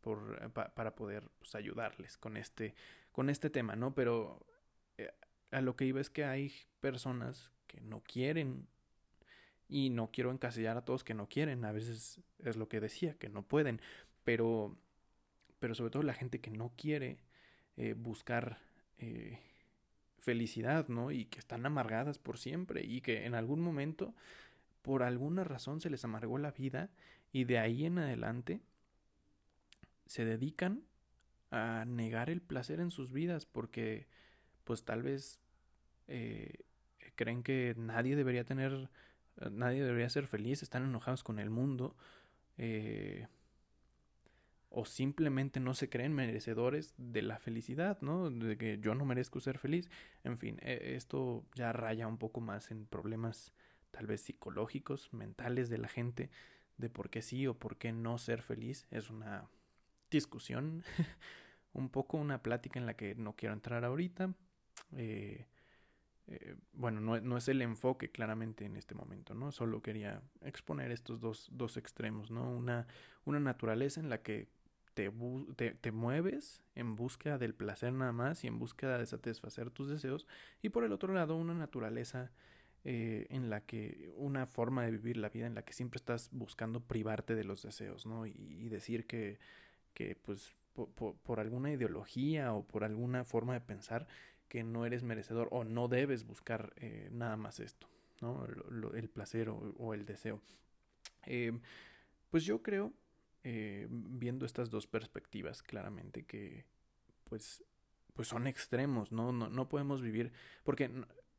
por, 0.00 0.52
para 0.52 0.94
poder 0.94 1.30
pues, 1.38 1.54
ayudarles 1.54 2.18
con 2.18 2.36
este 2.36 2.74
con 3.12 3.30
este 3.30 3.50
tema 3.50 3.76
no 3.76 3.94
pero 3.94 4.44
eh, 4.98 5.12
a 5.50 5.60
lo 5.60 5.76
que 5.76 5.84
iba 5.84 6.00
es 6.00 6.10
que 6.10 6.24
hay 6.24 6.52
personas 6.80 7.52
que 7.66 7.80
no 7.80 8.02
quieren 8.02 8.66
y 9.68 9.90
no 9.90 10.10
quiero 10.10 10.30
encasillar 10.30 10.76
a 10.76 10.84
todos 10.84 11.04
que 11.04 11.14
no 11.14 11.28
quieren 11.28 11.64
a 11.64 11.72
veces 11.72 12.20
es 12.40 12.56
lo 12.56 12.68
que 12.68 12.80
decía 12.80 13.14
que 13.14 13.28
no 13.28 13.42
pueden 13.42 13.80
pero 14.24 14.76
pero 15.58 15.76
sobre 15.76 15.90
todo 15.90 16.02
la 16.02 16.14
gente 16.14 16.40
que 16.40 16.50
no 16.50 16.72
quiere 16.76 17.18
eh, 17.76 17.94
buscar 17.94 18.58
eh, 18.98 19.38
felicidad, 20.22 20.88
¿no? 20.88 21.10
Y 21.10 21.26
que 21.26 21.40
están 21.40 21.66
amargadas 21.66 22.18
por 22.18 22.38
siempre 22.38 22.84
y 22.84 23.00
que 23.00 23.26
en 23.26 23.34
algún 23.34 23.60
momento, 23.60 24.14
por 24.80 25.02
alguna 25.02 25.44
razón, 25.44 25.80
se 25.80 25.90
les 25.90 26.04
amargó 26.04 26.38
la 26.38 26.52
vida 26.52 26.90
y 27.32 27.44
de 27.44 27.58
ahí 27.58 27.84
en 27.84 27.98
adelante 27.98 28.60
se 30.06 30.24
dedican 30.24 30.82
a 31.50 31.84
negar 31.86 32.30
el 32.30 32.40
placer 32.40 32.80
en 32.80 32.90
sus 32.90 33.12
vidas 33.12 33.46
porque 33.46 34.06
pues 34.64 34.84
tal 34.84 35.02
vez 35.02 35.40
eh, 36.06 36.54
creen 37.16 37.42
que 37.42 37.74
nadie 37.76 38.14
debería 38.14 38.44
tener, 38.44 38.90
nadie 39.50 39.82
debería 39.82 40.08
ser 40.08 40.28
feliz, 40.28 40.62
están 40.62 40.84
enojados 40.84 41.24
con 41.24 41.40
el 41.40 41.50
mundo, 41.50 41.96
eh, 42.58 43.26
o 44.74 44.86
simplemente 44.86 45.60
no 45.60 45.74
se 45.74 45.88
creen 45.88 46.14
merecedores 46.14 46.94
de 46.96 47.22
la 47.22 47.38
felicidad, 47.38 48.00
¿no? 48.00 48.30
De 48.30 48.56
que 48.56 48.78
yo 48.80 48.94
no 48.94 49.04
merezco 49.04 49.38
ser 49.38 49.58
feliz. 49.58 49.90
En 50.24 50.38
fin, 50.38 50.58
e, 50.62 50.94
esto 50.96 51.44
ya 51.54 51.72
raya 51.72 52.06
un 52.06 52.18
poco 52.18 52.40
más 52.40 52.70
en 52.70 52.86
problemas 52.86 53.52
tal 53.90 54.06
vez 54.06 54.22
psicológicos, 54.22 55.12
mentales 55.12 55.68
de 55.68 55.78
la 55.78 55.88
gente, 55.88 56.30
de 56.78 56.88
por 56.88 57.10
qué 57.10 57.20
sí 57.20 57.46
o 57.46 57.58
por 57.58 57.76
qué 57.76 57.92
no 57.92 58.16
ser 58.16 58.40
feliz. 58.40 58.86
Es 58.90 59.10
una 59.10 59.46
discusión, 60.10 60.82
un 61.74 61.90
poco 61.90 62.16
una 62.16 62.42
plática 62.42 62.80
en 62.80 62.86
la 62.86 62.94
que 62.94 63.14
no 63.14 63.36
quiero 63.36 63.52
entrar 63.52 63.84
ahorita. 63.84 64.34
Eh, 64.96 65.46
eh, 66.28 66.56
bueno, 66.72 67.00
no, 67.00 67.20
no, 67.20 67.36
es 67.36 67.48
el 67.48 67.60
enfoque 67.60 68.10
claramente 68.10 68.64
en 68.64 68.76
este 68.76 68.94
momento, 68.94 69.34
¿no? 69.34 69.52
Solo 69.52 69.82
quería 69.82 70.22
exponer 70.40 70.92
estos 70.92 71.20
dos, 71.20 71.48
dos 71.52 71.76
extremos, 71.76 72.30
¿no? 72.30 72.50
Una, 72.50 72.86
una 73.26 73.40
naturaleza 73.40 74.00
en 74.00 74.08
la 74.08 74.22
que 74.22 74.48
te, 74.94 75.10
te, 75.74 75.92
mueves 75.92 76.62
en 76.74 76.96
búsqueda 76.96 77.38
del 77.38 77.54
placer 77.54 77.92
nada 77.92 78.12
más 78.12 78.44
y 78.44 78.46
en 78.46 78.58
búsqueda 78.58 78.98
de 78.98 79.06
satisfacer 79.06 79.70
tus 79.70 79.88
deseos 79.88 80.26
y 80.60 80.68
por 80.68 80.84
el 80.84 80.92
otro 80.92 81.14
lado 81.14 81.36
una 81.36 81.54
naturaleza 81.54 82.30
eh, 82.84 83.26
en 83.30 83.50
la 83.50 83.60
que 83.60 84.12
una 84.16 84.46
forma 84.46 84.84
de 84.84 84.92
vivir 84.92 85.16
la 85.16 85.28
vida 85.28 85.46
en 85.46 85.54
la 85.54 85.64
que 85.64 85.72
siempre 85.72 85.98
estás 85.98 86.30
buscando 86.32 86.80
privarte 86.80 87.34
de 87.34 87.44
los 87.44 87.62
deseos 87.62 88.06
no 88.06 88.26
y, 88.26 88.68
decir 88.68 89.06
que, 89.06 89.38
que 89.94 90.16
pues 90.16 90.54
por, 90.74 91.40
alguna 91.40 91.70
ideología 91.70 92.52
o 92.54 92.66
por 92.66 92.84
alguna 92.84 93.24
forma 93.24 93.54
de 93.54 93.60
pensar 93.60 94.06
que 94.48 94.64
no 94.64 94.86
eres 94.86 95.02
merecedor 95.02 95.48
o 95.50 95.64
no 95.64 95.88
debes 95.88 96.24
buscar 96.24 96.72
eh, 96.76 97.08
nada 97.12 97.36
más 97.36 97.60
esto 97.60 97.88
no 98.22 98.46
el 98.94 99.08
placer 99.08 99.48
o, 99.50 99.94
el 99.94 100.06
deseo. 100.06 100.40
Eh, 101.26 101.52
pues 102.30 102.44
yo 102.44 102.62
creo 102.62 102.92
eh, 103.44 103.86
viendo 103.90 104.46
estas 104.46 104.70
dos 104.70 104.86
perspectivas 104.86 105.62
claramente 105.62 106.24
que 106.24 106.64
pues 107.24 107.64
pues 108.14 108.28
son 108.28 108.46
extremos, 108.46 109.10
¿no? 109.10 109.32
No, 109.32 109.48
no 109.48 109.68
podemos 109.68 110.02
vivir 110.02 110.32
porque 110.64 110.90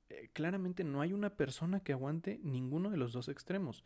eh, 0.10 0.30
claramente 0.34 0.84
no 0.84 1.02
hay 1.02 1.14
una 1.14 1.36
persona 1.36 1.82
que 1.82 1.94
aguante 1.94 2.40
ninguno 2.44 2.90
de 2.90 2.98
los 2.98 3.14
dos 3.14 3.30
extremos. 3.30 3.84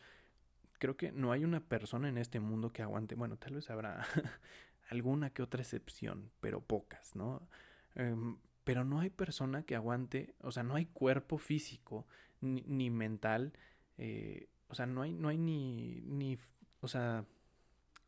Creo 0.79 0.95
que 0.95 1.11
no 1.11 1.31
hay 1.31 1.43
una 1.43 1.61
persona 1.61 2.09
en 2.09 2.17
este 2.17 2.39
mundo 2.39 2.71
que 2.71 2.81
aguante, 2.81 3.15
bueno, 3.15 3.37
tal 3.37 3.55
vez 3.55 3.69
habrá 3.69 4.05
alguna 4.89 5.31
que 5.31 5.41
otra 5.41 5.61
excepción, 5.61 6.31
pero 6.39 6.61
pocas, 6.61 7.15
¿no? 7.15 7.47
Em, 7.95 8.37
pero 8.63 8.83
no 8.83 8.99
hay 8.99 9.09
persona 9.09 9.63
que 9.63 9.75
aguante, 9.75 10.35
o 10.41 10.51
sea, 10.51 10.63
no 10.63 10.75
hay 10.75 10.85
cuerpo 10.85 11.37
físico 11.37 12.05
ni, 12.41 12.61
ni 12.67 12.89
mental, 12.89 13.53
eh, 13.97 14.49
o 14.67 14.75
sea, 14.75 14.85
no 14.85 15.01
hay, 15.01 15.13
no 15.13 15.29
hay 15.29 15.37
ni, 15.37 16.01
ni, 16.01 16.37
o 16.81 16.87
sea, 16.87 17.25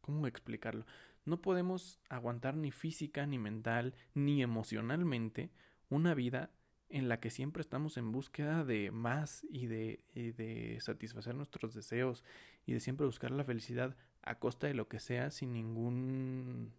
¿Cómo 0.09 0.25
explicarlo? 0.25 0.87
No 1.23 1.39
podemos 1.39 1.99
aguantar 2.09 2.57
ni 2.57 2.71
física, 2.71 3.27
ni 3.27 3.37
mental, 3.37 3.93
ni 4.15 4.41
emocionalmente 4.41 5.51
una 5.87 6.15
vida 6.15 6.49
en 6.89 7.09
la 7.09 7.19
que 7.19 7.29
siempre 7.29 7.61
estamos 7.61 7.95
en 7.95 8.11
búsqueda 8.11 8.63
de 8.63 8.89
más 8.89 9.45
y 9.51 9.67
de, 9.67 10.03
de 10.15 10.79
satisfacer 10.81 11.35
nuestros 11.35 11.75
deseos 11.75 12.23
y 12.65 12.73
de 12.73 12.79
siempre 12.79 13.05
buscar 13.05 13.29
la 13.29 13.43
felicidad 13.43 13.95
a 14.23 14.39
costa 14.39 14.65
de 14.65 14.73
lo 14.73 14.87
que 14.87 14.99
sea 14.99 15.29
sin 15.29 15.53
ningún 15.53 16.73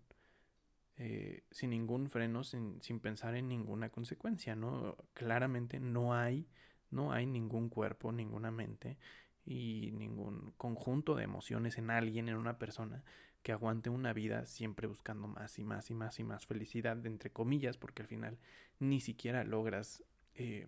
eh, 0.96 1.44
sin 1.52 1.70
ningún 1.70 2.10
freno 2.10 2.42
sin, 2.42 2.82
sin 2.82 2.98
pensar 2.98 3.36
en 3.36 3.46
ninguna 3.46 3.90
consecuencia 3.90 4.56
no 4.56 4.96
claramente 5.14 5.78
no 5.78 6.14
hay 6.14 6.48
no 6.90 7.12
hay 7.12 7.26
ningún 7.26 7.68
cuerpo 7.68 8.10
ninguna 8.10 8.50
mente 8.50 8.98
y 9.44 9.90
ningún 9.92 10.52
conjunto 10.56 11.14
de 11.14 11.24
emociones 11.24 11.78
en 11.78 11.90
alguien, 11.90 12.28
en 12.28 12.36
una 12.36 12.58
persona, 12.58 13.02
que 13.42 13.52
aguante 13.52 13.90
una 13.90 14.12
vida 14.12 14.46
siempre 14.46 14.86
buscando 14.86 15.26
más 15.26 15.58
y 15.58 15.64
más 15.64 15.90
y 15.90 15.94
más 15.94 16.18
y 16.18 16.24
más 16.24 16.46
felicidad, 16.46 17.04
entre 17.06 17.30
comillas, 17.30 17.76
porque 17.76 18.02
al 18.02 18.08
final 18.08 18.38
ni 18.78 19.00
siquiera 19.00 19.44
logras 19.44 20.04
eh, 20.34 20.66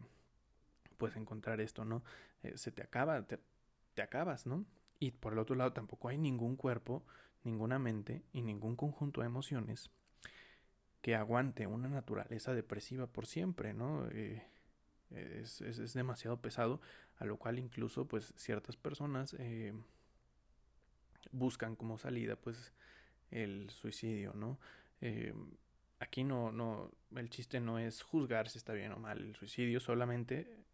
pues 0.96 1.16
encontrar 1.16 1.60
esto, 1.60 1.84
¿no? 1.84 2.02
Eh, 2.42 2.56
se 2.56 2.70
te 2.72 2.82
acaba, 2.82 3.26
te, 3.26 3.38
acabas, 4.02 4.46
¿no? 4.46 4.64
Y 4.98 5.10
por 5.10 5.32
el 5.32 5.38
otro 5.38 5.56
lado 5.56 5.72
tampoco 5.72 6.08
hay 6.08 6.16
ningún 6.16 6.56
cuerpo, 6.56 7.04
ninguna 7.44 7.78
mente 7.78 8.22
y 8.32 8.42
ningún 8.42 8.76
conjunto 8.76 9.20
de 9.20 9.26
emociones 9.26 9.90
que 11.00 11.16
aguante 11.16 11.66
una 11.66 11.88
naturaleza 11.88 12.54
depresiva 12.54 13.06
por 13.06 13.26
siempre, 13.26 13.74
¿no? 13.74 14.06
Eh, 14.10 14.46
es, 15.10 15.60
es, 15.60 15.92
demasiado 15.92 16.40
pesado, 16.40 16.80
a 17.22 17.24
lo 17.24 17.36
cual 17.36 17.60
incluso 17.60 18.04
pues 18.04 18.34
ciertas 18.36 18.76
personas 18.76 19.36
eh, 19.38 19.72
buscan 21.30 21.76
como 21.76 21.96
salida 21.96 22.34
pues 22.34 22.72
el 23.30 23.70
suicidio, 23.70 24.32
¿no? 24.34 24.58
Eh, 25.00 25.32
aquí 26.00 26.24
no, 26.24 26.50
no, 26.50 26.90
el 27.14 27.30
chiste 27.30 27.60
no 27.60 27.78
es 27.78 28.02
juzgar 28.02 28.48
si 28.48 28.58
está 28.58 28.72
bien 28.72 28.90
o 28.90 28.98
mal 28.98 29.18
el 29.20 29.36
suicidio, 29.36 29.78
solamente 29.78 30.64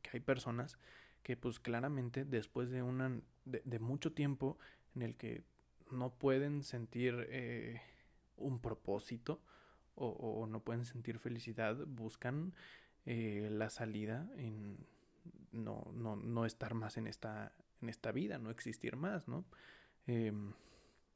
que 0.00 0.10
hay 0.12 0.20
personas 0.20 0.78
que 1.24 1.36
pues 1.36 1.58
claramente 1.58 2.24
después 2.24 2.70
de 2.70 2.84
una, 2.84 3.20
de, 3.44 3.78
mucho 3.80 4.12
tiempo 4.12 4.60
en 4.94 5.02
el 5.02 5.16
que 5.16 5.42
no 5.90 6.14
pueden 6.14 6.62
sentir 6.62 7.26
eh, 7.30 7.82
un 8.36 8.60
propósito 8.60 9.42
o, 9.96 10.06
o, 10.06 10.46
no 10.46 10.60
pueden 10.60 10.84
sentir 10.84 11.18
felicidad, 11.18 11.76
buscan 11.84 12.54
eh, 13.06 13.48
la 13.50 13.70
salida 13.70 14.30
en 14.36 14.86
no, 15.56 15.90
no, 15.94 16.16
no 16.16 16.46
estar 16.46 16.74
más 16.74 16.96
en 16.96 17.06
esta, 17.06 17.52
en 17.82 17.88
esta 17.88 18.12
vida, 18.12 18.38
no 18.38 18.50
existir 18.50 18.96
más, 18.96 19.28
¿no? 19.28 19.44
Em, 20.06 20.52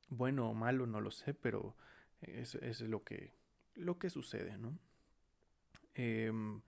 bueno 0.09 0.51
o 0.51 0.55
malo, 0.55 0.87
no 0.87 1.01
lo 1.01 1.11
sé, 1.11 1.35
pero 1.35 1.77
es, 2.21 2.57
es 2.57 2.81
lo, 2.81 3.05
que, 3.05 3.33
lo 3.75 3.99
que 3.99 4.11
sucede, 4.11 4.59
¿no? 4.59 4.79
Em, 5.95 6.61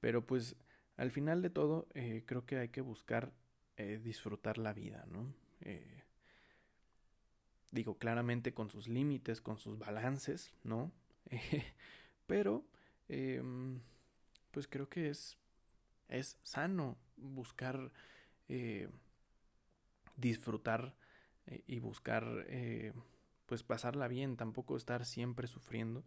pero 0.00 0.26
pues 0.26 0.56
al 0.96 1.10
final 1.10 1.42
de 1.42 1.50
todo 1.50 1.88
eh, 1.94 2.22
creo 2.26 2.46
que 2.46 2.58
hay 2.58 2.68
que 2.68 2.80
buscar 2.80 3.32
eh, 3.76 4.00
disfrutar 4.02 4.58
la 4.58 4.72
vida, 4.72 5.04
¿no? 5.08 5.32
digo 7.74 7.98
claramente 7.98 8.54
con 8.54 8.70
sus 8.70 8.86
límites, 8.86 9.40
con 9.40 9.58
sus 9.58 9.78
balances, 9.78 10.54
¿no? 10.62 10.92
pero 12.26 12.64
em, 13.08 13.80
pues 14.52 14.68
creo 14.68 14.88
que 14.88 15.10
es, 15.10 15.36
es 16.08 16.38
sano 16.42 16.96
buscar 17.24 17.92
eh, 18.48 18.88
disfrutar 20.16 20.94
eh, 21.46 21.62
y 21.66 21.80
buscar 21.80 22.44
eh, 22.48 22.92
pues 23.46 23.62
pasarla 23.62 24.08
bien, 24.08 24.36
tampoco 24.36 24.76
estar 24.76 25.04
siempre 25.04 25.46
sufriendo. 25.46 26.04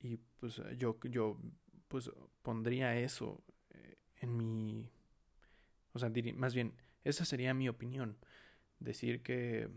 y 0.00 0.16
pues 0.40 0.60
yo, 0.76 0.98
yo 1.04 1.38
pues 1.88 2.10
pondría 2.42 2.96
eso 2.96 3.42
en 4.20 4.36
mi... 4.36 4.90
O 5.92 5.98
sea, 5.98 6.10
más 6.34 6.54
bien, 6.54 6.74
esa 7.04 7.24
sería 7.24 7.54
mi 7.54 7.68
opinión. 7.68 8.18
Decir 8.80 9.22
que, 9.22 9.70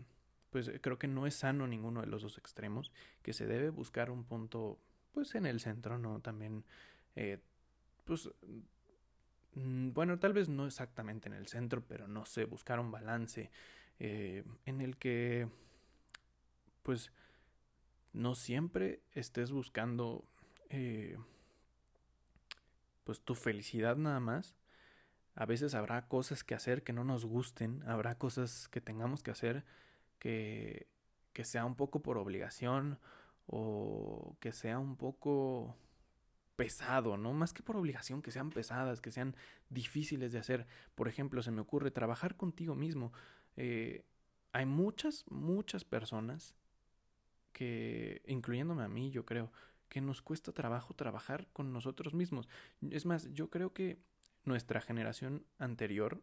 pues 0.50 0.70
creo 0.82 0.98
que 0.98 1.08
no 1.08 1.26
es 1.26 1.36
sano 1.36 1.66
ninguno 1.66 2.00
de 2.00 2.08
los 2.08 2.22
dos 2.22 2.36
extremos, 2.38 2.92
que 3.22 3.32
se 3.32 3.46
debe 3.46 3.70
buscar 3.70 4.10
un 4.10 4.24
punto, 4.24 4.78
pues 5.12 5.34
en 5.36 5.46
el 5.46 5.60
centro, 5.60 5.98
¿no? 5.98 6.20
También, 6.20 6.64
pues, 8.04 8.28
bueno, 9.92 10.18
tal 10.18 10.32
vez 10.32 10.48
no 10.48 10.66
exactamente 10.66 11.28
en 11.28 11.34
el 11.34 11.46
centro, 11.46 11.82
pero 11.86 12.08
no 12.08 12.24
sé, 12.24 12.44
buscar 12.44 12.80
un 12.80 12.90
balance 12.90 13.50
eh, 13.98 14.44
en 14.66 14.80
el 14.80 14.96
que, 14.96 15.48
pues, 16.82 17.12
no 18.12 18.34
siempre 18.34 19.00
estés 19.12 19.52
buscando 19.52 20.24
eh, 20.70 21.16
pues 23.04 23.20
tu 23.22 23.34
felicidad 23.34 23.96
nada 23.96 24.20
más. 24.20 24.54
A 25.34 25.46
veces 25.46 25.74
habrá 25.74 26.08
cosas 26.08 26.44
que 26.44 26.54
hacer 26.54 26.82
que 26.82 26.92
no 26.92 27.04
nos 27.04 27.24
gusten, 27.24 27.82
habrá 27.86 28.16
cosas 28.16 28.68
que 28.68 28.80
tengamos 28.80 29.22
que 29.22 29.30
hacer 29.30 29.64
que, 30.18 30.88
que 31.32 31.44
sea 31.44 31.64
un 31.64 31.76
poco 31.76 32.02
por 32.02 32.18
obligación 32.18 32.98
o 33.46 34.36
que 34.40 34.52
sea 34.52 34.78
un 34.78 34.96
poco 34.96 35.76
pesado, 36.58 37.16
¿no? 37.16 37.32
Más 37.34 37.52
que 37.52 37.62
por 37.62 37.76
obligación, 37.76 38.20
que 38.20 38.32
sean 38.32 38.50
pesadas, 38.50 39.00
que 39.00 39.12
sean 39.12 39.36
difíciles 39.70 40.32
de 40.32 40.40
hacer. 40.40 40.66
Por 40.96 41.06
ejemplo, 41.06 41.40
se 41.40 41.52
me 41.52 41.60
ocurre 41.60 41.92
trabajar 41.92 42.36
contigo 42.36 42.74
mismo. 42.74 43.12
Eh, 43.56 44.04
hay 44.50 44.66
muchas, 44.66 45.24
muchas 45.30 45.84
personas 45.84 46.56
que, 47.52 48.22
incluyéndome 48.26 48.82
a 48.82 48.88
mí, 48.88 49.12
yo 49.12 49.24
creo, 49.24 49.52
que 49.88 50.00
nos 50.00 50.20
cuesta 50.20 50.50
trabajo 50.50 50.94
trabajar 50.94 51.46
con 51.52 51.72
nosotros 51.72 52.12
mismos. 52.12 52.48
Es 52.90 53.06
más, 53.06 53.32
yo 53.32 53.50
creo 53.50 53.72
que 53.72 54.00
nuestra 54.44 54.80
generación 54.80 55.46
anterior, 55.58 56.20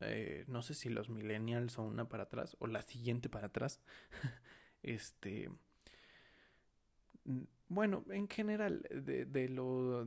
eh, 0.00 0.46
no 0.48 0.62
sé 0.62 0.72
si 0.72 0.88
los 0.88 1.10
millennials 1.10 1.78
o 1.78 1.82
una 1.82 2.08
para 2.08 2.22
atrás, 2.22 2.56
o 2.60 2.66
la 2.66 2.80
siguiente 2.80 3.28
para 3.28 3.48
atrás, 3.48 3.82
este, 4.82 5.50
bueno, 7.68 8.04
en 8.10 8.28
general, 8.28 8.86
de, 8.90 9.24
de 9.24 9.48
lo, 9.48 10.06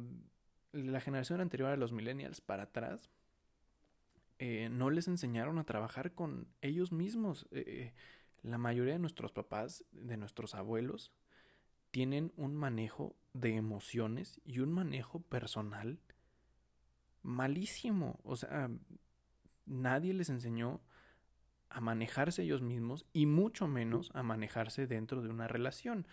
la 0.71 1.01
generación 1.01 1.41
anterior 1.41 1.71
a 1.71 1.77
los 1.77 1.91
millennials 1.91 2.41
para 2.41 2.63
atrás, 2.63 3.09
eh, 4.39 4.69
no 4.69 4.89
les 4.89 5.07
enseñaron 5.07 5.57
a 5.57 5.63
trabajar 5.63 6.13
con 6.13 6.47
ellos 6.61 6.91
mismos. 6.91 7.47
Eh, 7.51 7.93
la 8.43 8.57
mayoría 8.57 8.93
de 8.93 8.99
nuestros 8.99 9.31
papás, 9.31 9.83
de 9.91 10.17
nuestros 10.17 10.53
abuelos, 10.53 11.11
tienen 11.91 12.31
un 12.35 12.55
manejo 12.55 13.15
de 13.33 13.55
emociones 13.55 14.39
y 14.45 14.59
un 14.59 14.71
manejo 14.71 15.21
personal 15.21 15.99
malísimo. 17.23 18.19
O 18.23 18.35
sea, 18.35 18.69
nadie 19.65 20.13
les 20.13 20.29
enseñó 20.29 20.81
a 21.69 21.81
manejarse 21.81 22.43
ellos 22.43 22.61
mismos 22.61 23.05
y 23.13 23.25
mucho 23.25 23.67
menos 23.67 24.11
a 24.13 24.23
manejarse 24.23 24.87
dentro 24.87 25.21
de 25.21 25.29
una 25.29 25.47
relación, 25.47 26.07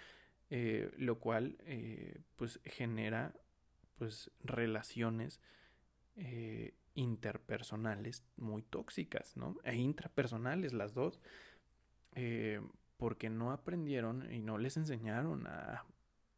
eh, 0.57 0.93
lo 0.99 1.19
cual 1.19 1.57
eh, 1.65 2.21
pues 2.37 2.61
genera 2.65 3.35
pues 3.99 4.31
relaciones 4.45 5.41
eh, 6.15 6.77
interpersonales 6.95 8.25
muy 8.37 8.63
tóxicas, 8.63 9.37
¿no? 9.37 9.57
E 9.65 9.75
intrapersonales 9.75 10.73
las 10.73 10.95
dos, 10.95 11.21
porque 12.97 13.31
no 13.31 13.51
aprendieron 13.51 14.33
y 14.33 14.39
no 14.39 14.57
les 14.57 14.77
enseñaron 14.77 15.49
a, 15.49 15.85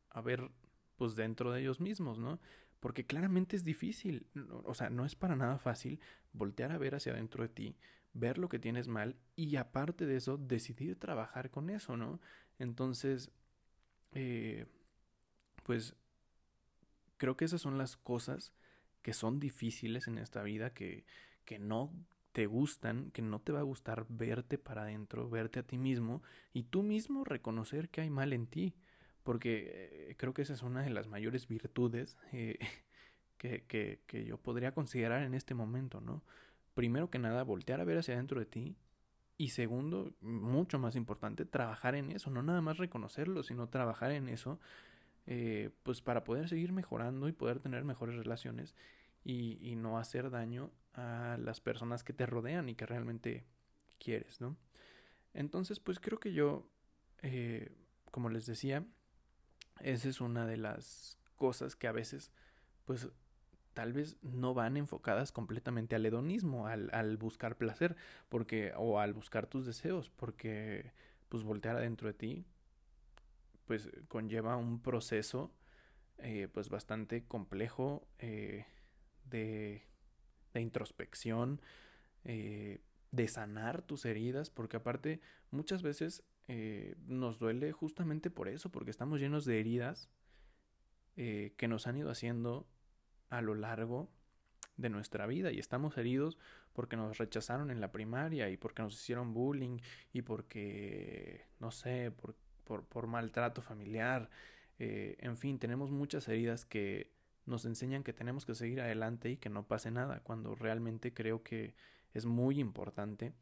a 0.08 0.20
ver 0.22 0.50
pues 0.96 1.14
dentro 1.14 1.52
de 1.52 1.60
ellos 1.60 1.82
mismos, 1.82 2.18
¿no? 2.18 2.40
Porque 2.80 3.04
claramente 3.04 3.54
es 3.54 3.64
difícil, 3.64 4.28
o 4.64 4.72
sea, 4.72 4.88
no 4.88 5.04
es 5.04 5.14
para 5.14 5.36
nada 5.36 5.58
fácil 5.58 6.00
voltear 6.32 6.72
a 6.72 6.78
ver 6.78 6.94
hacia 6.94 7.12
adentro 7.12 7.42
de 7.42 7.50
ti, 7.50 7.76
ver 8.14 8.38
lo 8.38 8.48
que 8.48 8.58
tienes 8.58 8.88
mal 8.88 9.16
y 9.34 9.56
aparte 9.56 10.06
de 10.06 10.16
eso 10.16 10.38
decidir 10.38 10.98
trabajar 10.98 11.50
con 11.50 11.68
eso, 11.68 11.98
¿no? 11.98 12.18
Entonces, 12.58 13.30
eh, 14.12 14.66
pues 15.62 15.94
creo 17.16 17.36
que 17.36 17.44
esas 17.44 17.60
son 17.60 17.78
las 17.78 17.96
cosas 17.96 18.52
que 19.02 19.12
son 19.12 19.40
difíciles 19.40 20.08
en 20.08 20.18
esta 20.18 20.42
vida, 20.42 20.72
que, 20.74 21.04
que 21.44 21.58
no 21.58 21.92
te 22.32 22.46
gustan, 22.46 23.10
que 23.12 23.22
no 23.22 23.40
te 23.40 23.52
va 23.52 23.60
a 23.60 23.62
gustar 23.62 24.04
verte 24.08 24.58
para 24.58 24.82
adentro, 24.82 25.30
verte 25.30 25.60
a 25.60 25.62
ti 25.62 25.78
mismo 25.78 26.22
y 26.52 26.64
tú 26.64 26.82
mismo 26.82 27.24
reconocer 27.24 27.88
que 27.88 28.02
hay 28.02 28.10
mal 28.10 28.32
en 28.32 28.46
ti, 28.46 28.74
porque 29.22 30.10
eh, 30.10 30.14
creo 30.16 30.34
que 30.34 30.42
esa 30.42 30.52
es 30.52 30.62
una 30.62 30.82
de 30.82 30.90
las 30.90 31.06
mayores 31.06 31.48
virtudes 31.48 32.18
eh, 32.32 32.58
que, 33.38 33.64
que, 33.64 34.00
que 34.06 34.24
yo 34.24 34.38
podría 34.38 34.72
considerar 34.72 35.22
en 35.22 35.34
este 35.34 35.54
momento, 35.54 36.00
¿no? 36.00 36.22
Primero 36.74 37.08
que 37.08 37.18
nada, 37.18 37.42
voltear 37.42 37.80
a 37.80 37.84
ver 37.84 37.98
hacia 37.98 38.14
adentro 38.14 38.38
de 38.38 38.46
ti 38.46 38.76
y 39.38 39.50
segundo, 39.50 40.12
mucho 40.20 40.78
más 40.78 40.96
importante, 40.96 41.44
trabajar 41.44 41.94
en 41.94 42.10
eso, 42.10 42.30
no 42.30 42.42
nada 42.42 42.60
más 42.60 42.78
reconocerlo, 42.78 43.42
sino 43.42 43.68
trabajar 43.68 44.12
en 44.12 44.28
eso, 44.28 44.58
eh, 45.26 45.70
pues 45.82 46.00
para 46.00 46.24
poder 46.24 46.48
seguir 46.48 46.72
mejorando 46.72 47.28
y 47.28 47.32
poder 47.32 47.60
tener 47.60 47.84
mejores 47.84 48.16
relaciones 48.16 48.74
y, 49.24 49.58
y 49.60 49.76
no 49.76 49.98
hacer 49.98 50.30
daño 50.30 50.70
a 50.94 51.36
las 51.38 51.60
personas 51.60 52.02
que 52.02 52.12
te 52.12 52.26
rodean 52.26 52.68
y 52.68 52.74
que 52.74 52.86
realmente 52.86 53.44
quieres, 53.98 54.40
¿no? 54.40 54.56
Entonces, 55.34 55.80
pues 55.80 56.00
creo 56.00 56.18
que 56.18 56.32
yo, 56.32 56.66
eh, 57.22 57.70
como 58.10 58.30
les 58.30 58.46
decía, 58.46 58.86
esa 59.80 60.08
es 60.08 60.20
una 60.20 60.46
de 60.46 60.56
las 60.56 61.18
cosas 61.36 61.76
que 61.76 61.86
a 61.86 61.92
veces, 61.92 62.32
pues 62.86 63.08
tal 63.76 63.92
vez 63.92 64.16
no 64.22 64.54
van 64.54 64.78
enfocadas 64.78 65.32
completamente 65.32 65.94
al 65.94 66.06
hedonismo, 66.06 66.66
al, 66.66 66.88
al, 66.94 67.18
buscar 67.18 67.58
placer, 67.58 67.94
porque, 68.30 68.72
o 68.74 69.00
al 69.00 69.12
buscar 69.12 69.46
tus 69.48 69.66
deseos, 69.66 70.08
porque 70.08 70.92
pues 71.28 71.44
voltear 71.44 71.76
adentro 71.76 72.08
de 72.08 72.14
ti, 72.14 72.46
pues 73.66 73.90
conlleva 74.08 74.56
un 74.56 74.80
proceso 74.80 75.52
eh, 76.16 76.48
pues 76.54 76.70
bastante 76.70 77.26
complejo 77.26 78.08
eh, 78.18 78.64
de 79.26 79.82
de 80.54 80.62
introspección, 80.62 81.60
eh, 82.24 82.80
de 83.10 83.28
sanar 83.28 83.82
tus 83.82 84.06
heridas, 84.06 84.48
porque 84.48 84.78
aparte 84.78 85.20
muchas 85.50 85.82
veces 85.82 86.22
nos 87.06 87.38
duele 87.40 87.72
justamente 87.72 88.30
por 88.30 88.48
eso, 88.48 88.70
porque 88.70 88.90
estamos 88.90 89.20
llenos 89.20 89.44
de 89.44 89.60
heridas 89.60 90.08
que 91.16 91.68
nos 91.68 91.86
han 91.88 91.96
ido 91.96 92.08
haciendo 92.08 92.66
a 93.30 93.40
lo 93.40 93.54
largo 93.54 94.08
de 94.76 94.90
nuestra 94.90 95.26
vida 95.26 95.52
y 95.52 95.58
estamos 95.58 95.96
heridos 95.96 96.38
porque 96.72 96.96
nos 96.96 97.18
rechazaron 97.18 97.70
en 97.70 97.80
la 97.80 97.92
primaria 97.92 98.50
y 98.50 98.56
porque 98.56 98.82
nos 98.82 98.94
hicieron 98.94 99.32
bullying 99.32 99.78
y 100.12 100.22
porque, 100.22 101.46
no 101.58 101.70
sé, 101.70 102.10
por, 102.10 102.34
por, 102.64 102.84
por 102.84 103.06
maltrato 103.06 103.62
familiar, 103.62 104.28
en 104.78 105.38
fin, 105.38 105.58
tenemos 105.58 105.90
muchas 105.90 106.28
heridas 106.28 106.66
que 106.66 107.10
nos 107.46 107.64
enseñan 107.64 108.02
que 108.02 108.12
tenemos 108.12 108.44
que 108.44 108.54
seguir 108.54 108.80
adelante 108.80 109.30
y 109.30 109.36
que 109.36 109.48
no 109.48 109.66
pase 109.66 109.90
nada, 109.90 110.20
cuando 110.20 110.54
realmente 110.54 111.14
creo 111.14 111.42
que 111.42 111.74
es 112.12 112.26
muy 112.26 112.58
importante 112.58 113.32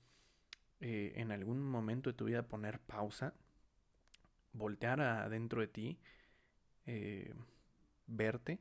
eh, 0.81 1.13
en 1.17 1.33
algún 1.33 1.63
momento 1.63 2.11
de 2.11 2.15
tu 2.15 2.27
vida 2.27 2.47
poner 2.47 2.79
pausa, 2.81 3.35
voltear 4.53 5.01
adentro 5.01 5.63
de 5.63 5.69
ti, 5.69 5.99
eh, 6.87 7.35
verte 8.07 8.59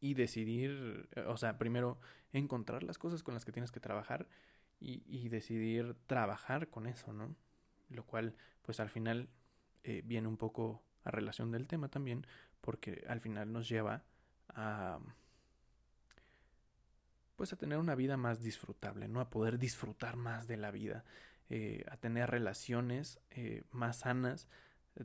y, 0.00 0.14
decidir, 0.14 1.08
o 1.26 1.36
sea, 1.36 1.58
primero 1.58 1.98
encontrar 2.32 2.82
las 2.82 2.98
cosas 2.98 3.22
con 3.22 3.34
las 3.34 3.44
que 3.44 3.52
tienes 3.52 3.70
que 3.70 3.80
trabajar 3.80 4.28
y, 4.80 5.28
decidir 5.28 5.94
trabajar 6.06 6.68
con 6.68 6.86
eso, 6.86 7.12
¿no? 7.12 7.34
Lo 7.88 8.04
cual, 8.04 8.34
pues 8.62 8.80
al 8.80 8.88
final 8.88 9.28
eh, 9.84 10.02
viene 10.04 10.28
un 10.28 10.36
poco 10.36 10.82
a 11.04 11.10
relación 11.10 11.50
del 11.52 11.68
tema 11.68 11.88
también, 11.88 12.26
porque 12.60 13.04
al 13.08 13.20
final 13.20 13.52
nos 13.52 13.68
lleva 13.68 14.04
a 14.48 14.98
pues 17.36 17.52
a 17.52 17.56
tener 17.56 17.78
una 17.78 17.96
vida 17.96 18.16
más 18.16 18.40
disfrutable, 18.40 19.08
¿no? 19.08 19.20
A 19.20 19.30
poder 19.30 19.58
disfrutar 19.58 20.16
más 20.16 20.46
de 20.46 20.56
la 20.56 20.70
vida, 20.70 21.04
eh, 21.48 21.84
a 21.90 21.96
tener 21.96 22.30
relaciones 22.30 23.18
eh, 23.30 23.64
más 23.72 24.00
sanas, 24.00 24.46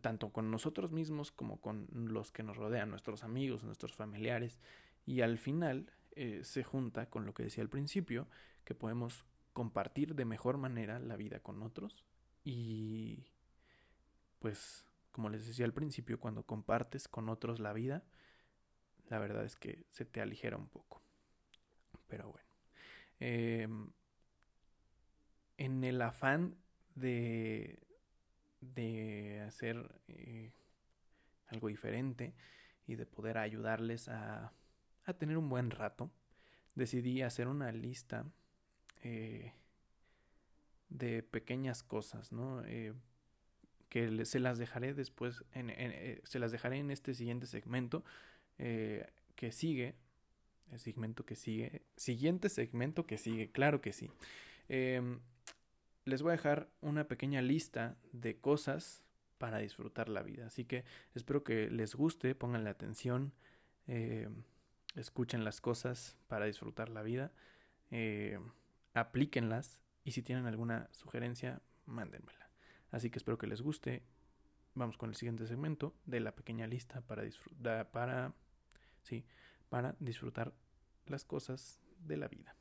tanto 0.02 0.32
con 0.32 0.52
nosotros 0.52 0.92
mismos 0.92 1.32
como 1.32 1.62
con 1.62 1.88
los 1.92 2.32
que 2.32 2.44
nos 2.44 2.58
rodean, 2.58 2.90
nuestros 2.90 3.24
amigos, 3.24 3.64
nuestros 3.64 3.96
familiares, 3.96 4.60
y 5.06 5.22
al 5.22 5.38
final 5.38 5.92
eh, 6.12 6.42
se 6.44 6.64
junta 6.64 7.10
con 7.10 7.26
lo 7.26 7.34
que 7.34 7.44
decía 7.44 7.64
al 7.64 7.70
principio, 7.70 8.28
que 8.64 8.76
podemos 8.76 9.26
compartir 9.54 10.16
de 10.16 10.26
mejor 10.26 10.58
manera 10.58 11.00
la 11.00 11.16
vida 11.16 11.40
con 11.40 11.64
otros 11.64 12.04
y 12.44 13.26
pues 14.40 14.86
como 15.18 15.30
les 15.30 15.48
decía 15.48 15.66
al 15.66 15.74
principio, 15.74 16.20
cuando 16.20 16.44
compartes 16.44 17.08
con 17.08 17.28
otros 17.28 17.60
la 17.60 17.74
vida, 17.74 18.04
la 19.10 19.18
verdad 19.18 19.46
es 19.46 19.56
que 19.56 19.84
se 19.90 20.06
te 20.06 20.22
aligera 20.22 20.58
un 20.58 20.68
poco. 20.68 21.02
Pero 22.08 22.30
bueno. 22.30 22.48
Eh, 23.20 23.68
en 25.58 25.84
el 25.84 26.04
afán 26.04 26.56
de, 26.94 27.80
de 28.62 29.44
hacer 29.48 30.02
eh, 30.08 30.52
algo 31.48 31.68
diferente 31.68 32.34
y 32.86 32.96
de 32.96 33.06
poder 33.06 33.38
ayudarles 33.38 34.10
a, 34.10 34.54
a 35.06 35.14
tener 35.14 35.38
un 35.38 35.50
buen 35.50 35.72
rato, 35.72 36.12
decidí 36.76 37.22
hacer 37.22 37.48
una 37.48 37.72
lista 37.72 38.26
eh, 39.04 39.54
de 40.90 41.24
pequeñas 41.24 41.84
cosas, 41.84 42.32
¿no? 42.32 42.64
Eh, 42.66 42.94
que 43.90 44.26
se 44.26 44.40
las 44.40 44.58
dejaré 44.58 44.94
después, 44.94 45.44
en, 45.54 45.70
eh, 45.70 46.22
se 46.24 46.40
las 46.40 46.52
dejaré 46.52 46.78
en 46.78 46.92
este 46.92 47.14
siguiente 47.14 47.46
segmento 47.46 48.04
que 48.58 49.52
sigue, 49.52 49.96
el 50.72 50.80
segmento 50.80 51.26
que 51.26 51.36
sigue, 51.36 51.84
siguiente 51.96 52.50
segmento 52.50 53.06
que 53.06 53.18
sigue, 53.18 53.52
claro 53.52 53.82
que 53.82 53.94
sí. 53.94 54.10
Les 56.08 56.22
voy 56.22 56.30
a 56.30 56.38
dejar 56.38 56.70
una 56.80 57.06
pequeña 57.10 57.42
lista 57.42 57.98
de 58.14 58.40
cosas 58.40 59.04
para 59.38 59.58
disfrutar 59.58 60.08
la 60.08 60.24
vida. 60.24 60.48
Así 60.48 60.64
que 60.64 60.86
espero 61.14 61.44
que 61.44 61.70
les 61.70 61.96
guste, 61.96 62.34
pongan 62.34 62.64
la 62.64 62.70
atención, 62.70 63.34
eh, 63.88 64.30
escuchen 64.96 65.44
las 65.44 65.60
cosas 65.60 66.16
para 66.30 66.46
disfrutar 66.46 66.88
la 66.88 67.04
vida, 67.04 67.34
eh, 67.92 68.40
aplíquenlas 68.94 69.82
y 70.06 70.12
si 70.12 70.22
tienen 70.22 70.46
alguna 70.46 70.88
sugerencia, 70.94 71.62
mándenmela. 71.86 72.52
Así 72.90 73.10
que 73.10 73.18
espero 73.18 73.38
que 73.38 73.48
les 73.48 73.62
guste. 73.62 74.02
Vamos 74.76 74.98
con 74.98 75.10
el 75.10 75.16
siguiente 75.18 75.46
segmento 75.46 75.94
de 76.06 76.22
la 76.22 76.34
pequeña 76.34 76.68
lista 76.68 77.02
para 77.02 77.24
disfrutar, 77.24 77.92
para, 77.92 78.34
sí, 79.04 79.26
para 79.68 79.98
disfrutar 80.00 80.54
las 81.06 81.26
cosas 81.26 81.82
de 82.00 82.16
la 82.16 82.30
vida. 82.30 82.56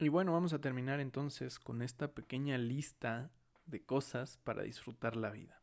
Y 0.00 0.08
bueno, 0.08 0.32
vamos 0.32 0.52
a 0.52 0.60
terminar 0.60 1.00
entonces 1.00 1.58
con 1.58 1.82
esta 1.82 2.12
pequeña 2.12 2.56
lista 2.56 3.30
de 3.66 3.82
cosas 3.82 4.38
para 4.44 4.62
disfrutar 4.62 5.16
la 5.16 5.30
vida. 5.30 5.60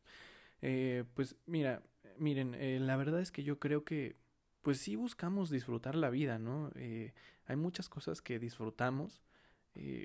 Eh, 0.60 1.04
pues 1.14 1.36
mira, 1.46 1.82
miren, 2.18 2.54
eh, 2.54 2.78
la 2.78 2.96
verdad 2.96 3.20
es 3.20 3.32
que 3.32 3.44
yo 3.44 3.58
creo 3.58 3.84
que 3.84 4.16
pues 4.60 4.78
sí 4.78 4.94
buscamos 4.94 5.48
disfrutar 5.48 5.94
la 5.94 6.10
vida, 6.10 6.38
¿no? 6.38 6.70
Eh, 6.74 7.14
hay 7.46 7.56
muchas 7.56 7.88
cosas 7.88 8.20
que 8.20 8.38
disfrutamos, 8.38 9.22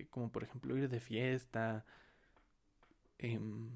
como 0.10 0.32
por 0.32 0.44
ejemplo 0.44 0.78
ir 0.78 0.90
de 0.90 1.00
fiesta, 1.00 1.86
em, 3.18 3.70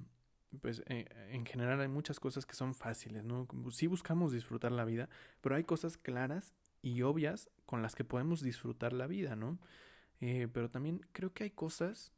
pues 0.61 0.83
en 0.87 1.45
general 1.45 1.79
hay 1.81 1.87
muchas 1.87 2.19
cosas 2.19 2.45
que 2.45 2.53
son 2.53 2.75
fáciles, 2.75 3.23
¿no? 3.23 3.47
Sí 3.71 3.87
buscamos 3.87 4.31
disfrutar 4.31 4.71
la 4.71 4.85
vida, 4.85 5.09
pero 5.41 5.55
hay 5.55 5.63
cosas 5.63 5.97
claras 5.97 6.53
y 6.81 7.01
obvias 7.01 7.49
con 7.65 7.81
las 7.81 7.95
que 7.95 8.03
podemos 8.03 8.41
disfrutar 8.41 8.93
la 8.93 9.07
vida, 9.07 9.35
¿no? 9.35 9.57
Eh, 10.21 10.47
pero 10.51 10.69
también 10.69 11.05
creo 11.11 11.33
que 11.33 11.43
hay 11.43 11.51
cosas 11.51 12.11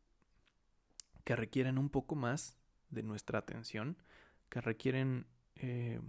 que 1.24 1.36
requieren 1.36 1.78
un 1.78 1.90
poco 1.90 2.16
más 2.16 2.58
de 2.90 3.04
nuestra 3.04 3.40
atención, 3.40 3.98
que 4.50 4.62
requieren 4.62 5.26
eh, 5.56 6.00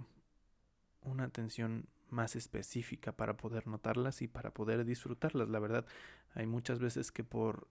una 1.02 1.24
atención 1.24 1.88
más 2.08 2.36
específica 2.36 3.12
para 3.12 3.36
poder 3.36 3.66
notarlas 3.66 4.22
y 4.22 4.28
para 4.28 4.52
poder 4.52 4.84
disfrutarlas. 4.84 5.48
La 5.48 5.58
verdad, 5.58 5.86
hay 6.34 6.46
muchas 6.46 6.78
veces 6.78 7.10
que 7.10 7.24
por, 7.24 7.68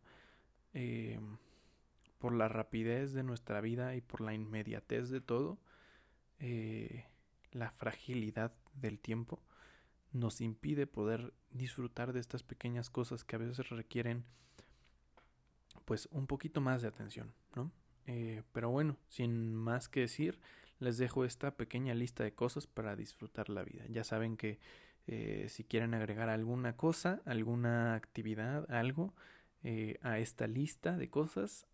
eh, 0.74 1.20
por 2.20 2.34
la 2.34 2.48
rapidez 2.48 3.14
de 3.14 3.24
nuestra 3.24 3.62
vida 3.62 3.96
y 3.96 4.02
por 4.02 4.22
la 4.22 4.34
inmediatez 4.34 5.10
de 5.10 5.22
todo, 5.22 5.60
la 7.52 7.72
fragilidad 7.72 8.54
del 8.76 9.00
tiempo, 9.00 9.42
nos 10.20 10.42
impide 10.42 10.88
poder 10.88 11.34
disfrutar 11.52 12.14
de 12.14 12.20
estas 12.20 12.44
pequeñas 12.44 12.90
cosas 12.90 13.24
que 13.24 13.36
a 13.36 13.40
veces 13.40 13.70
requieren 13.70 14.26
pues 15.86 16.10
un 16.12 16.28
poquito 16.28 16.60
más 16.60 16.82
de 16.82 16.90
atención, 16.90 17.34
¿no? 17.56 17.72
Eh, 18.08 18.44
pero 18.52 18.70
bueno, 18.70 18.98
sin 19.08 19.54
más 19.56 19.88
que 19.90 20.02
decir, 20.02 20.40
les 20.80 20.98
dejo 20.98 21.24
esta 21.24 21.56
pequeña 21.56 21.94
lista 21.94 22.24
de 22.24 22.34
cosas 22.34 22.68
para 22.68 22.96
disfrutar 22.96 23.50
la 23.50 23.64
vida. 23.64 23.84
Ya 23.90 24.04
saben 24.04 24.38
que 24.38 24.60
eh, 25.08 25.48
si 25.50 25.64
quieren 25.64 25.94
agregar 25.94 26.30
alguna 26.30 26.76
cosa, 26.76 27.22
alguna 27.26 27.96
actividad, 27.96 28.70
algo 28.72 29.14
eh, 29.64 29.98
a 30.02 30.20
esta 30.20 30.48
lista 30.48 30.98
de 30.98 31.10
cosas, 31.10 31.68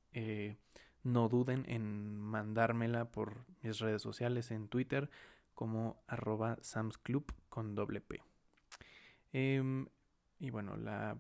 no 1.04 1.28
duden 1.28 1.66
en 1.68 2.16
mandármela 2.16 3.10
por 3.10 3.46
mis 3.64 3.80
redes 3.80 4.04
sociales 4.04 4.52
en 4.52 4.68
Twitter 4.68 5.10
como 5.56 6.04
arroba 6.08 6.60
samsclub 6.62 7.34
con 7.50 7.74
doble 7.74 8.00
P. 8.00 8.22
Em, 9.34 9.88
y 10.40 10.52
bueno, 10.52 10.78
la 10.78 11.20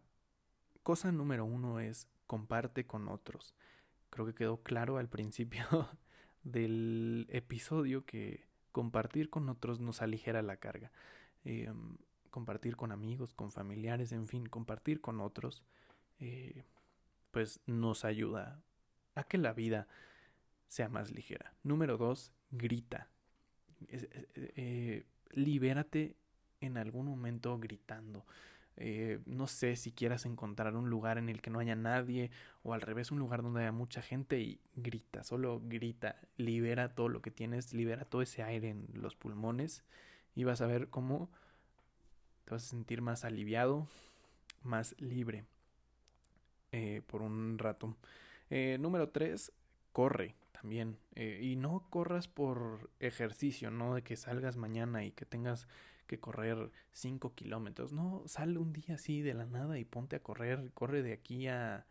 cosa 0.84 1.12
número 1.12 1.46
uno 1.46 1.80
es 1.80 2.08
comparte 2.28 2.86
con 2.86 3.10
otros. 3.10 3.54
Creo 4.10 4.26
que 4.26 4.36
quedó 4.36 4.62
claro 4.62 4.98
al 4.98 5.10
principio 5.10 5.66
del 6.44 7.28
episodio 7.30 8.06
que 8.06 8.46
compartir 8.72 9.30
con 9.30 9.50
otros 9.50 9.80
nos 9.80 10.02
aligera 10.02 10.42
la 10.42 10.58
carga. 10.58 10.92
Em, 11.44 11.98
compartir 12.30 12.76
con 12.76 12.92
amigos, 12.92 13.34
con 13.34 13.52
familiares, 13.52 14.12
en 14.12 14.28
fin, 14.28 14.46
compartir 14.46 15.02
con 15.02 15.20
otros, 15.20 15.64
eh, 16.20 16.64
pues 17.32 17.60
nos 17.66 18.06
ayuda 18.06 18.62
a 19.16 19.24
que 19.24 19.38
la 19.38 19.54
vida 19.54 19.88
sea 20.68 20.90
más 20.90 21.12
ligera. 21.12 21.54
Número 21.64 21.98
dos, 21.98 22.32
grita. 22.50 23.10
Eh, 23.88 25.06
libérate 25.32 26.16
en 26.66 26.78
algún 26.78 27.06
momento 27.06 27.58
gritando. 27.60 28.26
Eh, 28.76 29.20
no 29.26 29.46
sé 29.46 29.76
si 29.76 29.92
quieras 29.92 30.26
encontrar 30.26 30.76
un 30.76 30.90
lugar 30.90 31.20
en 31.20 31.30
el 31.30 31.42
que 31.42 31.52
no 31.52 31.60
haya 31.60 31.76
nadie 31.76 32.32
o 32.64 32.74
al 32.74 32.82
revés 32.82 33.12
un 33.12 33.20
lugar 33.20 33.44
donde 33.44 33.62
haya 33.62 33.72
mucha 33.72 34.02
gente 34.02 34.40
y 34.40 34.60
grita, 34.76 35.24
solo 35.24 35.62
grita, 35.64 36.20
libera 36.38 36.96
todo 36.96 37.08
lo 37.08 37.22
que 37.22 37.30
tienes, 37.30 37.74
libera 37.74 38.06
todo 38.06 38.24
ese 38.24 38.42
aire 38.42 38.70
en 38.70 38.88
los 38.94 39.16
pulmones 39.16 39.84
y 40.34 40.44
vas 40.44 40.62
a 40.62 40.66
ver 40.66 40.90
cómo 40.90 41.30
te 42.46 42.52
vas 42.52 42.64
a 42.66 42.70
sentir 42.70 43.04
más 43.04 43.26
aliviado, 43.26 43.88
más 44.64 45.00
libre 45.00 45.46
eh, 46.72 47.04
por 47.06 47.22
un 47.22 47.60
rato. 47.60 47.96
número 48.80 49.10
tres, 49.10 49.52
corre 49.92 50.36
también. 50.52 50.98
Eh, 51.16 51.40
y 51.44 51.56
no 51.56 51.86
corras 51.90 52.28
por 52.28 52.90
ejercicio, 53.00 53.70
no 53.70 53.96
de 53.96 54.02
que 54.02 54.16
salgas 54.16 54.58
mañana 54.58 55.04
y 55.06 55.12
que 55.12 55.26
tengas 55.26 55.68
correr 56.20 56.72
5 56.92 57.34
kilómetros. 57.36 57.94
No, 57.94 58.24
sal 58.26 58.58
un 58.58 58.74
día 58.74 58.96
así 58.96 59.22
de 59.22 59.34
la 59.34 59.46
nada 59.46 59.78
y 59.80 59.86
ponte 59.86 60.16
a 60.16 60.24
correr. 60.24 60.72
Corre 60.74 61.04
de 61.04 61.14
aquí 61.14 61.48
a, 61.48 61.86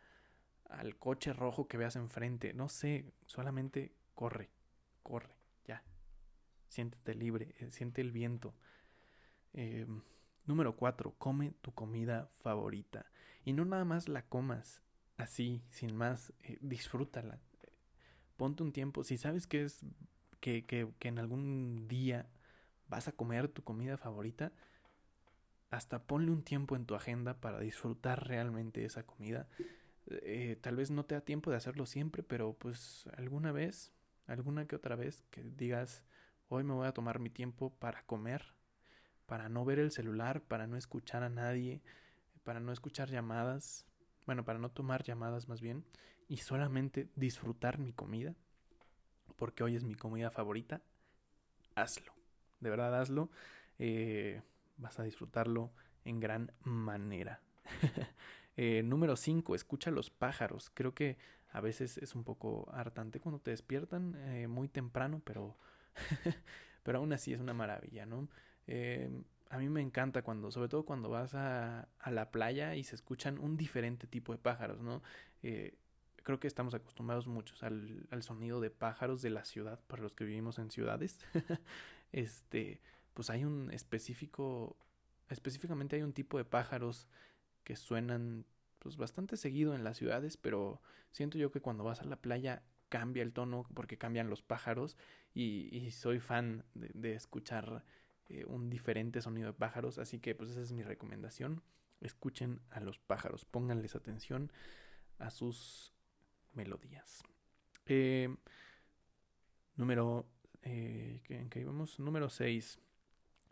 al 0.69 0.97
coche 0.97 1.33
rojo 1.33 1.69
que 1.69 1.77
veas 1.77 1.97
enfrente. 1.97 2.53
No 2.53 2.69
sé, 2.69 3.13
solamente 3.27 3.95
corre, 4.15 4.51
corre, 5.03 5.35
ya. 5.65 5.83
Siéntete 6.69 7.15
libre, 7.15 7.55
eh, 7.59 7.71
siente 7.71 8.01
el 8.01 8.13
viento. 8.13 8.55
Eh, 9.53 9.87
número 10.47 10.77
4. 10.77 11.15
Come 11.19 11.53
tu 11.61 11.73
comida 11.73 12.31
favorita. 12.37 13.07
Y 13.45 13.53
no 13.53 13.65
nada 13.65 13.85
más 13.85 14.09
la 14.09 14.23
comas 14.23 14.83
así, 15.17 15.63
sin 15.71 15.97
más. 15.97 16.33
disfrútala 16.61 17.41
ponte 18.43 18.65
un 18.65 18.73
tiempo, 18.73 19.05
si 19.05 19.19
sabes 19.19 19.47
que 19.47 19.63
es 19.63 19.85
que, 20.41 20.67
que, 20.67 20.89
que 20.99 21.07
en 21.07 21.21
algún 21.21 21.87
día 21.87 22.27
vas 22.93 23.09
a 23.09 23.13
comer 23.13 23.49
tu 23.49 23.65
comida 23.65 23.97
favorita, 23.97 24.53
hasta 25.71 26.03
ponle 26.03 26.31
un 26.31 26.43
tiempo 26.43 26.77
en 26.77 26.85
tu 26.85 26.95
agenda 26.95 27.41
para 27.41 27.59
disfrutar 27.59 28.29
realmente 28.29 28.85
esa 28.85 29.07
comida. 29.07 29.49
Eh, 30.09 30.59
tal 30.61 30.77
vez 30.77 30.91
no 30.91 31.07
te 31.07 31.15
da 31.15 31.23
tiempo 31.23 31.51
de 31.51 31.57
hacerlo 31.57 31.87
siempre, 31.87 32.23
pero 32.23 32.53
pues 32.53 33.09
alguna 33.17 33.51
vez, 33.51 33.95
alguna 34.27 34.67
que 34.67 34.77
otra 34.77 34.95
vez, 34.95 35.25
que 35.31 35.43
digas, 35.43 36.05
hoy 36.51 36.65
me 36.65 36.75
voy 36.75 36.87
a 36.87 36.93
tomar 36.93 37.19
mi 37.19 37.31
tiempo 37.31 37.71
para 37.79 38.03
comer, 38.03 38.53
para 39.25 39.49
no 39.49 39.65
ver 39.65 39.79
el 39.79 39.91
celular, 39.91 40.43
para 40.43 40.67
no 40.67 40.77
escuchar 40.77 41.23
a 41.23 41.31
nadie, 41.31 41.81
para 42.45 42.61
no 42.61 42.73
escuchar 42.73 43.09
llamadas, 43.09 43.87
bueno, 44.27 44.45
para 44.45 44.59
no 44.59 44.71
tomar 44.71 45.03
llamadas 45.03 45.49
más 45.49 45.63
bien, 45.63 45.83
y 46.29 46.37
solamente 46.37 47.09
disfrutar 47.17 47.79
mi 47.79 47.95
comida, 47.95 48.35
porque 49.37 49.65
hoy 49.65 49.77
es 49.77 49.83
mi 49.83 49.95
comida 49.95 50.31
favorita, 50.31 50.83
hazlo. 51.75 52.22
De 52.63 52.71
verdad, 52.71 52.99
hazlo. 52.99 53.29
Eh, 53.79 54.41
vas 54.77 54.99
a 55.01 55.03
disfrutarlo 55.03 55.73
en 56.05 56.21
gran 56.21 56.53
manera. 56.63 57.41
Eh, 58.59 58.83
número 58.83 59.17
5. 59.17 59.55
Escucha 59.55 59.91
los 59.91 60.11
pájaros. 60.11 60.71
Creo 60.75 60.95
que 60.95 61.17
a 61.53 61.63
veces 61.63 61.97
es 61.97 62.15
un 62.15 62.23
poco 62.23 62.69
hartante 62.75 63.19
cuando 63.19 63.41
te 63.41 63.51
despiertan 63.51 64.15
eh, 64.15 64.47
muy 64.47 64.69
temprano, 64.69 65.23
pero, 65.25 65.57
pero 66.83 66.99
aún 66.99 67.15
así 67.15 67.33
es 67.33 67.41
una 67.41 67.55
maravilla, 67.55 68.05
¿no? 68.05 68.29
a 69.49 69.59
mí 69.59 69.71
me 69.71 69.81
encanta 69.81 70.21
cuando, 70.21 70.51
sobre 70.51 70.69
todo 70.69 70.85
cuando 70.85 71.09
vas 71.09 71.35
a, 71.35 71.89
a, 71.99 72.11
la 72.11 72.31
playa 72.31 72.77
y 72.77 72.85
se 72.85 72.95
escuchan 72.95 73.39
un 73.39 73.57
diferente 73.57 74.07
tipo 74.07 74.33
de 74.33 74.39
pájaros, 74.39 74.83
¿no? 74.83 75.01
creo 76.23 76.39
que 76.39 76.47
estamos 76.47 76.75
acostumbrados 76.75 77.27
muchos 77.27 77.63
al, 77.63 78.07
al, 78.11 78.23
sonido 78.23 78.61
de 78.61 78.69
pájaros 78.69 79.23
de 79.23 79.31
la 79.31 79.47
ciudad, 79.47 79.81
para 79.87 80.03
los 80.03 80.15
que 80.15 80.25
vivimos 80.25 80.59
en 80.59 80.71
ciudades. 80.71 81.19
este, 82.13 82.81
pues 83.15 83.31
hay 83.31 83.45
un 83.45 83.71
específico, 83.71 84.77
específicamente 85.29 85.97
hay 85.97 86.03
un 86.03 86.13
tipo 86.13 86.39
de 86.39 86.45
pájaros 86.45 87.09
que 87.65 87.77
suenan 87.77 88.47
pues 88.79 88.97
bastante 88.97 89.37
seguido 89.37 89.75
en 89.75 89.85
las 89.85 89.97
ciudades, 89.97 90.37
pero 90.37 90.83
siento 91.11 91.39
yo 91.39 91.51
que 91.51 91.61
cuando 91.61 91.85
vas 91.85 92.01
a 92.01 92.05
la 92.05 92.17
playa 92.17 92.63
cambia 92.89 93.23
el 93.23 93.33
tono 93.33 93.65
porque 93.75 93.97
cambian 93.97 94.29
los 94.29 94.43
pájaros 94.43 94.97
y, 95.35 95.91
soy 95.93 96.21
fan 96.21 96.65
de, 96.75 97.15
escuchar 97.15 97.85
eh, 98.29 98.45
un 98.45 98.69
diferente 98.69 99.23
sonido 99.23 99.47
de 99.47 99.55
pájaros, 99.55 99.99
así 99.99 100.19
que 100.19 100.35
pues 100.35 100.51
esa 100.51 100.61
es 100.61 100.73
mi 100.73 100.83
recomendación. 100.83 101.63
Escuchen 102.01 102.61
a 102.71 102.81
los 102.81 102.99
pájaros, 102.99 103.45
pónganles 103.45 103.95
atención 103.95 104.53
a 105.19 105.31
sus 105.31 105.95
melodías. 106.53 107.23
Eh, 107.87 108.35
número, 109.77 110.27
eh, 110.63 111.23
¿en 111.29 111.51
qué 111.51 111.61
íbamos? 111.61 111.99
Número 111.99 112.29
6 112.29 112.79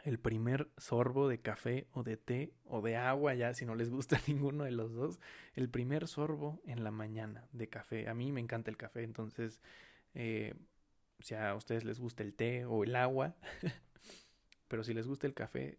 el 0.04 0.18
primer 0.18 0.70
sorbo 0.76 1.28
de 1.28 1.40
café 1.40 1.86
o 1.92 2.02
de 2.02 2.16
té 2.16 2.52
o 2.64 2.80
de 2.80 2.96
agua, 2.96 3.34
ya 3.34 3.54
si 3.54 3.64
no 3.64 3.74
les 3.74 3.90
gusta 3.90 4.20
ninguno 4.26 4.64
de 4.64 4.70
los 4.70 4.94
dos, 4.94 5.20
el 5.54 5.68
primer 5.68 6.08
sorbo 6.08 6.60
en 6.66 6.84
la 6.84 6.90
mañana 6.90 7.46
de 7.52 7.68
café. 7.68 8.08
A 8.08 8.14
mí 8.14 8.32
me 8.32 8.40
encanta 8.40 8.70
el 8.70 8.76
café, 8.76 9.02
entonces, 9.02 9.60
eh, 10.14 10.54
si 11.20 11.34
a 11.34 11.54
ustedes 11.54 11.84
les 11.84 11.98
gusta 11.98 12.22
el 12.22 12.34
té 12.34 12.64
o 12.64 12.84
el 12.84 12.96
agua, 12.96 13.36
pero 14.68 14.84
si 14.84 14.94
les 14.94 15.06
gusta 15.06 15.26
el 15.26 15.34
café, 15.34 15.78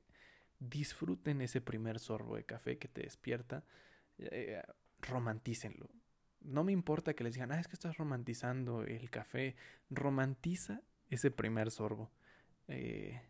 disfruten 0.59 1.41
ese 1.41 1.61
primer 1.61 1.99
sorbo 1.99 2.35
de 2.35 2.43
café 2.43 2.77
que 2.77 2.87
te 2.87 3.01
despierta, 3.01 3.63
eh, 4.19 4.61
romantícenlo. 4.99 5.89
No 6.41 6.63
me 6.63 6.71
importa 6.71 7.13
que 7.13 7.23
les 7.23 7.33
digan, 7.33 7.51
ah, 7.51 7.59
es 7.59 7.67
que 7.67 7.75
estás 7.75 7.97
romantizando 7.97 8.83
el 8.83 9.09
café, 9.09 9.55
romantiza 9.89 10.81
ese 11.12 11.30
primer 11.30 11.69
sorbo. 11.69 12.10
Eh, 12.67 13.21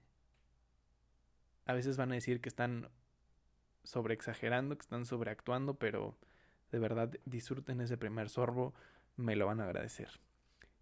a 1.66 1.74
veces 1.74 1.98
van 1.98 2.12
a 2.12 2.16
decir 2.16 2.40
que 2.40 2.50
están 2.50 2.90
sobreexagerando, 3.84 4.78
que 4.78 4.84
están 4.84 5.06
sobreactuando, 5.06 5.74
pero 5.74 6.18
de 6.72 6.80
verdad 6.80 7.12
disfruten 7.26 7.82
ese 7.82 7.98
primer 7.98 8.30
sorbo, 8.30 8.74
me 9.18 9.36
lo 9.36 9.48
van 9.48 9.60
a 9.60 9.66
agradecer. 9.66 10.22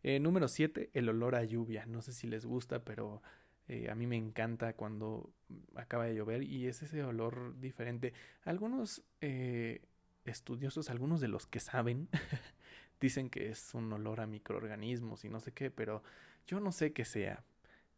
Eh, 0.03 0.19
número 0.19 0.47
7, 0.47 0.91
el 0.93 1.09
olor 1.09 1.35
a 1.35 1.43
lluvia. 1.43 1.85
No 1.85 2.01
sé 2.01 2.13
si 2.13 2.27
les 2.27 2.45
gusta, 2.45 2.83
pero 2.83 3.21
eh, 3.67 3.89
a 3.89 3.95
mí 3.95 4.07
me 4.07 4.15
encanta 4.15 4.73
cuando 4.73 5.31
acaba 5.75 6.05
de 6.05 6.15
llover 6.15 6.43
y 6.43 6.67
es 6.67 6.81
ese 6.81 7.03
olor 7.03 7.59
diferente. 7.59 8.13
Algunos 8.43 9.03
eh, 9.21 9.81
estudiosos, 10.25 10.89
algunos 10.89 11.21
de 11.21 11.27
los 11.27 11.47
que 11.47 11.59
saben, 11.59 12.09
dicen 13.01 13.29
que 13.29 13.49
es 13.49 13.73
un 13.73 13.91
olor 13.91 14.21
a 14.21 14.27
microorganismos 14.27 15.25
y 15.25 15.29
no 15.29 15.39
sé 15.39 15.51
qué, 15.51 15.69
pero 15.69 16.03
yo 16.49 16.59
no 16.59 16.71
sé 16.71 16.93
qué 16.93 17.05
sea. 17.05 17.43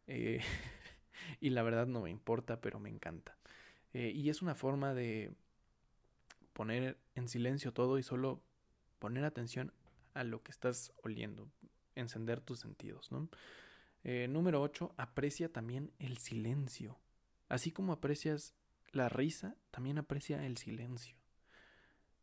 y 1.40 1.50
la 1.50 1.62
verdad 1.62 1.86
no 1.86 2.02
me 2.02 2.10
importa, 2.10 2.60
pero 2.60 2.78
me 2.78 2.90
encanta. 2.90 3.36
Eh, 3.94 4.12
y 4.14 4.28
es 4.28 4.42
una 4.42 4.54
forma 4.54 4.92
de 4.92 5.32
poner 6.52 6.98
en 7.14 7.28
silencio 7.28 7.72
todo 7.72 7.98
y 7.98 8.02
solo 8.02 8.42
poner 8.98 9.24
atención 9.24 9.72
a 10.12 10.22
lo 10.22 10.42
que 10.42 10.50
estás 10.50 10.92
oliendo, 11.02 11.48
encender 11.94 12.40
tus 12.40 12.60
sentidos, 12.60 13.10
¿no? 13.10 13.28
Eh, 14.04 14.26
número 14.28 14.60
8, 14.60 14.94
aprecia 14.98 15.50
también 15.50 15.92
el 15.98 16.18
silencio. 16.18 16.98
Así 17.48 17.70
como 17.70 17.94
aprecias 17.94 18.54
la 18.90 19.08
risa, 19.08 19.56
también 19.70 19.98
aprecia 19.98 20.44
el 20.44 20.58
silencio. 20.58 21.16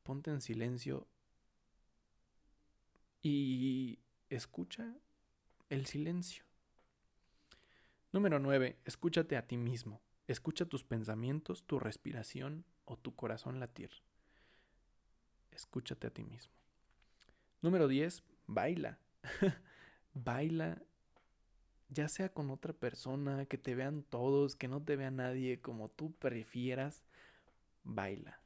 Ponte 0.04 0.30
en 0.30 0.42
silencio 0.42 1.08
y 3.22 4.00
escucha 4.30 4.96
el 5.69 5.86
silencio. 5.86 6.43
Número 8.12 8.39
9. 8.39 8.77
Escúchate 8.86 9.38
a 9.38 9.47
ti 9.47 9.58
mismo. 9.58 10.01
Escucha 10.27 10.65
tus 10.65 10.84
pensamientos, 10.84 11.63
tu 11.63 11.79
respiración 11.79 12.65
o 12.86 12.97
tu 12.97 13.15
corazón 13.15 13.60
latir. 13.60 13.91
Escúchate 15.51 16.08
a 16.08 16.10
ti 16.12 16.23
mismo. 16.23 16.53
Número 17.62 17.88
10. 17.88 18.23
Baila. 18.47 18.97
baila 20.13 20.82
ya 21.89 22.08
sea 22.08 22.29
con 22.29 22.51
otra 22.51 22.73
persona, 22.73 23.45
que 23.45 23.58
te 23.58 23.75
vean 23.75 24.03
todos, 24.03 24.55
que 24.55 24.67
no 24.67 24.82
te 24.82 24.95
vea 24.95 25.12
nadie, 25.12 25.60
como 25.60 25.89
tú 25.89 26.13
prefieras, 26.13 27.03
baila. 27.84 28.39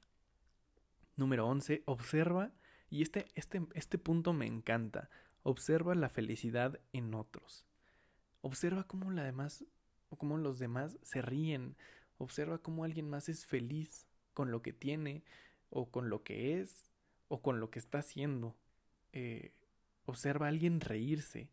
Número 1.18 1.46
11. 1.48 1.84
Observa, 1.86 2.52
y 2.90 3.02
este, 3.02 3.28
este, 3.36 3.62
este 3.74 3.98
punto 3.98 4.34
me 4.34 4.46
encanta, 4.46 5.10
observa 5.44 5.94
la 5.96 6.10
felicidad 6.10 6.80
en 6.94 7.14
otros. 7.14 7.66
Observa 8.42 8.86
cómo 8.86 9.12
la 9.12 9.24
demás 9.24 9.66
o 10.10 10.18
cómo 10.18 10.38
los 10.38 10.60
demás 10.60 10.98
se 11.02 11.22
ríen. 11.22 11.76
Observa 12.18 12.58
cómo 12.58 12.84
alguien 12.84 13.10
más 13.10 13.30
es 13.30 13.46
feliz 13.46 14.08
con 14.34 14.52
lo 14.52 14.62
que 14.62 14.74
tiene 14.74 15.24
o 15.70 15.90
con 15.90 16.10
lo 16.10 16.24
que 16.24 16.60
es 16.60 16.90
o 17.28 17.42
con 17.42 17.60
lo 17.60 17.70
que 17.70 17.80
está 17.80 18.00
haciendo. 18.00 18.56
Eh, 19.12 19.54
observa 20.06 20.48
a 20.48 20.50
alguien 20.50 20.82
reírse. 20.82 21.50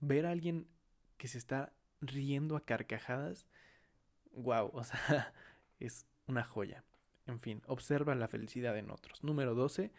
Ver 0.00 0.26
a 0.26 0.30
alguien 0.30 0.68
que 1.16 1.28
se 1.28 1.38
está 1.38 1.72
riendo 2.00 2.56
a 2.56 2.64
carcajadas. 2.64 3.46
Wow, 4.32 4.70
o 4.72 4.84
sea, 4.84 5.32
es 5.80 6.06
una 6.26 6.44
joya. 6.44 6.84
En 7.26 7.40
fin, 7.40 7.62
observa 7.66 8.14
la 8.14 8.28
felicidad 8.28 8.76
en 8.78 8.90
otros. 8.90 9.22
Número 9.22 9.54
12, 9.54 9.92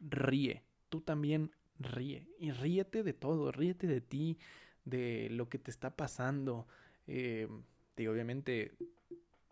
ríe. 0.00 0.62
Tú 0.88 1.00
también 1.00 1.50
ríe. 1.78 2.26
Y 2.38 2.50
ríete 2.52 3.02
de 3.02 3.12
todo, 3.12 3.52
ríete 3.52 3.86
de 3.86 4.00
ti, 4.00 4.38
de 4.84 5.28
lo 5.30 5.48
que 5.48 5.58
te 5.58 5.70
está 5.70 5.96
pasando. 5.96 6.66
Eh, 7.06 7.48
digo, 7.96 8.12
obviamente, 8.12 8.72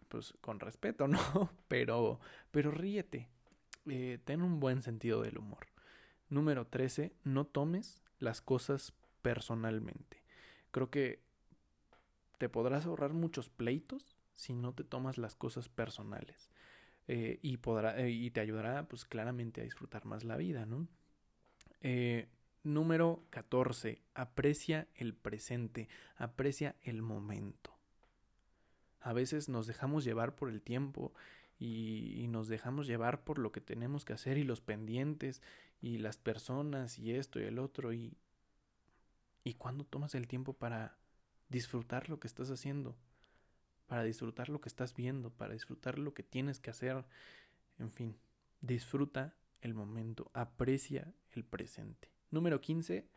pues 0.09 0.35
con 0.41 0.61
respeto, 0.61 1.09
¿no? 1.09 1.51
Pero, 1.69 2.21
pero 2.51 2.71
ríete. 2.71 3.29
Eh, 3.87 4.19
ten 4.25 4.43
un 4.43 4.61
buen 4.61 4.83
sentido 4.83 5.23
del 5.23 5.39
humor. 5.39 5.67
Número 6.31 6.67
13, 6.67 7.13
no 7.25 7.47
tomes 7.47 8.03
las 8.19 8.41
cosas 8.41 8.95
personalmente. 9.23 10.23
Creo 10.71 10.91
que 10.91 11.21
te 12.39 12.49
podrás 12.49 12.87
ahorrar 12.87 13.13
muchos 13.13 13.51
pleitos 13.51 14.17
si 14.35 14.55
no 14.55 14.73
te 14.73 14.85
tomas 14.85 15.19
las 15.19 15.37
cosas 15.37 15.69
personales. 15.69 16.51
Eh, 17.07 17.39
y, 17.43 17.59
podrá, 17.59 18.09
y 18.09 18.31
te 18.31 18.41
ayudará, 18.41 18.89
pues 18.89 19.05
claramente, 19.05 19.61
a 19.61 19.65
disfrutar 19.65 20.07
más 20.07 20.25
la 20.25 20.37
vida, 20.37 20.65
¿no? 20.65 20.89
Número 22.63 23.23
14. 23.31 24.01
Aprecia 24.15 24.89
el 24.95 25.15
presente, 25.15 25.89
aprecia 26.17 26.77
el 26.83 27.03
momento. 27.03 27.75
A 29.01 29.13
veces 29.13 29.51
nos 29.51 29.67
dejamos 29.67 30.03
llevar 30.03 30.35
por 30.35 30.49
el 30.49 30.63
tiempo 30.63 31.13
y, 31.59 32.27
nos 32.29 32.49
dejamos 32.49 32.87
llevar 32.87 33.23
por 33.23 33.39
lo 33.39 33.53
que 33.53 33.61
tenemos 33.61 34.05
que 34.05 34.15
hacer 34.15 34.39
y 34.39 34.45
los 34.45 34.63
pendientes 34.63 35.43
y 35.83 35.99
las 35.99 36.17
personas 36.17 36.99
y 36.99 37.13
esto 37.13 37.39
y 37.39 37.45
el 37.45 37.59
otro 37.59 37.93
y 37.93 38.17
y 39.45 39.55
cuando 39.55 39.85
tomas 39.85 40.15
el 40.15 40.27
tiempo 40.27 40.55
para 40.55 40.97
disfrutar 41.51 42.09
lo 42.09 42.19
que 42.19 42.27
estás 42.27 42.51
haciendo, 42.51 42.97
para 43.87 44.03
disfrutar 44.03 44.49
lo 44.49 44.63
que 44.63 44.71
estás 44.71 44.95
viendo, 44.95 45.31
para 45.31 45.53
disfrutar 45.53 45.99
lo 45.99 46.15
que 46.15 46.23
tienes 46.23 46.59
que 46.59 46.71
hacer, 46.71 47.05
en 47.79 47.93
fin, 47.93 48.17
disfruta 48.63 49.35
el 49.65 49.75
momento, 49.75 50.31
aprecia 50.35 51.13
el 51.33 51.45
presente. 51.45 52.11
Número 52.31 52.61
15, 52.61 53.09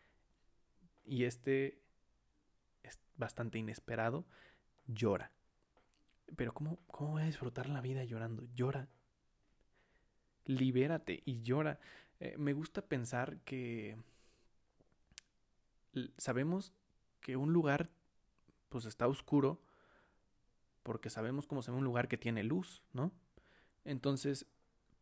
y 1.05 1.23
este 1.25 1.81
es 2.83 2.99
bastante 3.15 3.57
inesperado, 3.57 4.25
llora. 4.87 5.31
Pero 6.35 6.53
¿cómo, 6.53 6.79
cómo 6.87 7.11
voy 7.11 7.23
a 7.23 7.25
disfrutar 7.25 7.69
la 7.69 7.81
vida 7.81 8.03
llorando? 8.03 8.47
Llora. 8.55 8.87
Libérate 10.45 11.21
y 11.25 11.41
llora. 11.41 11.79
Eh, 12.19 12.35
me 12.37 12.53
gusta 12.53 12.81
pensar 12.81 13.39
que 13.41 13.97
sabemos 16.17 16.73
que 17.19 17.35
un 17.35 17.51
lugar 17.53 17.89
pues 18.69 18.85
está 18.85 19.07
oscuro 19.07 19.61
porque 20.83 21.09
sabemos 21.09 21.47
cómo 21.47 21.61
se 21.61 21.71
ve 21.71 21.77
un 21.77 21.83
lugar 21.83 22.07
que 22.07 22.17
tiene 22.17 22.43
luz, 22.43 22.81
¿no? 22.93 23.11
Entonces, 23.83 24.45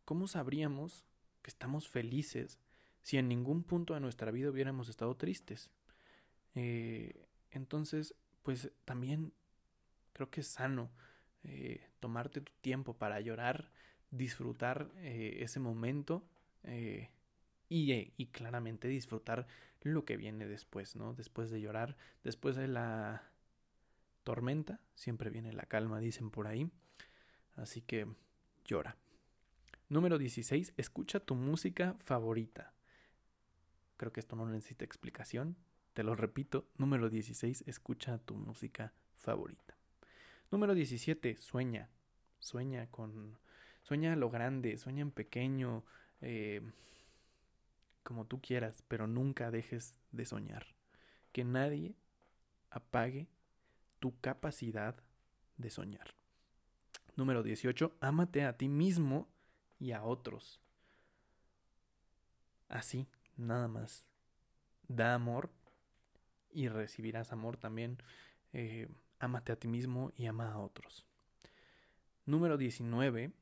¿cómo 0.04 0.26
sabríamos 0.26 1.04
que 1.46 1.50
estamos 1.50 1.88
felices 1.88 2.58
si 3.02 3.18
en 3.18 3.28
ningún 3.28 3.62
punto 3.62 3.94
de 3.94 4.00
nuestra 4.00 4.32
vida 4.32 4.50
hubiéramos 4.50 4.88
estado 4.88 5.14
tristes. 5.16 5.70
Eh, 6.56 7.24
entonces, 7.52 8.16
pues 8.42 8.72
también 8.84 9.32
creo 10.12 10.28
que 10.28 10.40
es 10.40 10.48
sano 10.48 10.90
eh, 11.44 11.86
tomarte 12.00 12.40
tu 12.40 12.52
tiempo 12.62 12.94
para 12.94 13.20
llorar, 13.20 13.70
disfrutar 14.10 14.90
eh, 14.96 15.36
ese 15.38 15.60
momento 15.60 16.28
y, 17.68 17.92
y, 18.16 18.26
claramente 18.32 18.88
disfrutar 18.88 19.46
lo 19.82 20.04
que 20.04 20.16
viene 20.16 20.48
después, 20.48 20.96
¿no? 20.96 21.14
Después 21.14 21.52
de 21.52 21.60
llorar, 21.60 21.96
después 22.24 22.56
de 22.56 22.66
la 22.66 23.22
tormenta, 24.24 24.80
siempre 24.96 25.30
viene 25.30 25.52
la 25.52 25.66
calma, 25.66 26.00
dicen 26.00 26.32
por 26.32 26.48
ahí. 26.48 26.68
Así 27.54 27.82
que 27.82 28.08
llora. 28.64 28.96
Número 29.88 30.18
16. 30.18 30.74
Escucha 30.76 31.20
tu 31.20 31.36
música 31.36 31.94
favorita. 31.98 32.72
Creo 33.96 34.12
que 34.12 34.20
esto 34.20 34.34
no 34.34 34.46
necesita 34.48 34.84
explicación. 34.84 35.56
Te 35.94 36.02
lo 36.02 36.16
repito. 36.16 36.68
Número 36.76 37.08
16. 37.08 37.64
Escucha 37.66 38.18
tu 38.18 38.34
música 38.34 38.92
favorita. 39.14 39.76
Número 40.50 40.74
17. 40.74 41.36
Sueña. 41.36 41.88
Sueña 42.40 42.88
con... 42.90 43.38
Sueña 43.82 44.16
lo 44.16 44.30
grande, 44.30 44.78
sueña 44.78 45.02
en 45.02 45.12
pequeño, 45.12 45.84
eh, 46.20 46.60
como 48.02 48.26
tú 48.26 48.40
quieras, 48.40 48.82
pero 48.88 49.06
nunca 49.06 49.52
dejes 49.52 50.00
de 50.10 50.24
soñar. 50.24 50.74
Que 51.30 51.44
nadie 51.44 51.94
apague 52.70 53.28
tu 54.00 54.18
capacidad 54.20 54.96
de 55.56 55.70
soñar. 55.70 56.16
Número 57.14 57.44
18. 57.44 57.96
Ámate 58.00 58.42
a 58.44 58.56
ti 58.56 58.68
mismo 58.68 59.28
y 59.78 59.92
a 59.92 60.02
otros. 60.02 60.60
Así, 62.68 63.06
nada 63.36 63.68
más. 63.68 64.06
Da 64.88 65.14
amor 65.14 65.50
y 66.52 66.68
recibirás 66.68 67.32
amor 67.32 67.56
también. 67.56 67.98
Eh, 68.52 68.88
ámate 69.18 69.52
a 69.52 69.56
ti 69.56 69.68
mismo 69.68 70.12
y 70.16 70.26
ama 70.26 70.52
a 70.52 70.58
otros. 70.58 71.06
Número 72.24 72.56
19. 72.56 73.32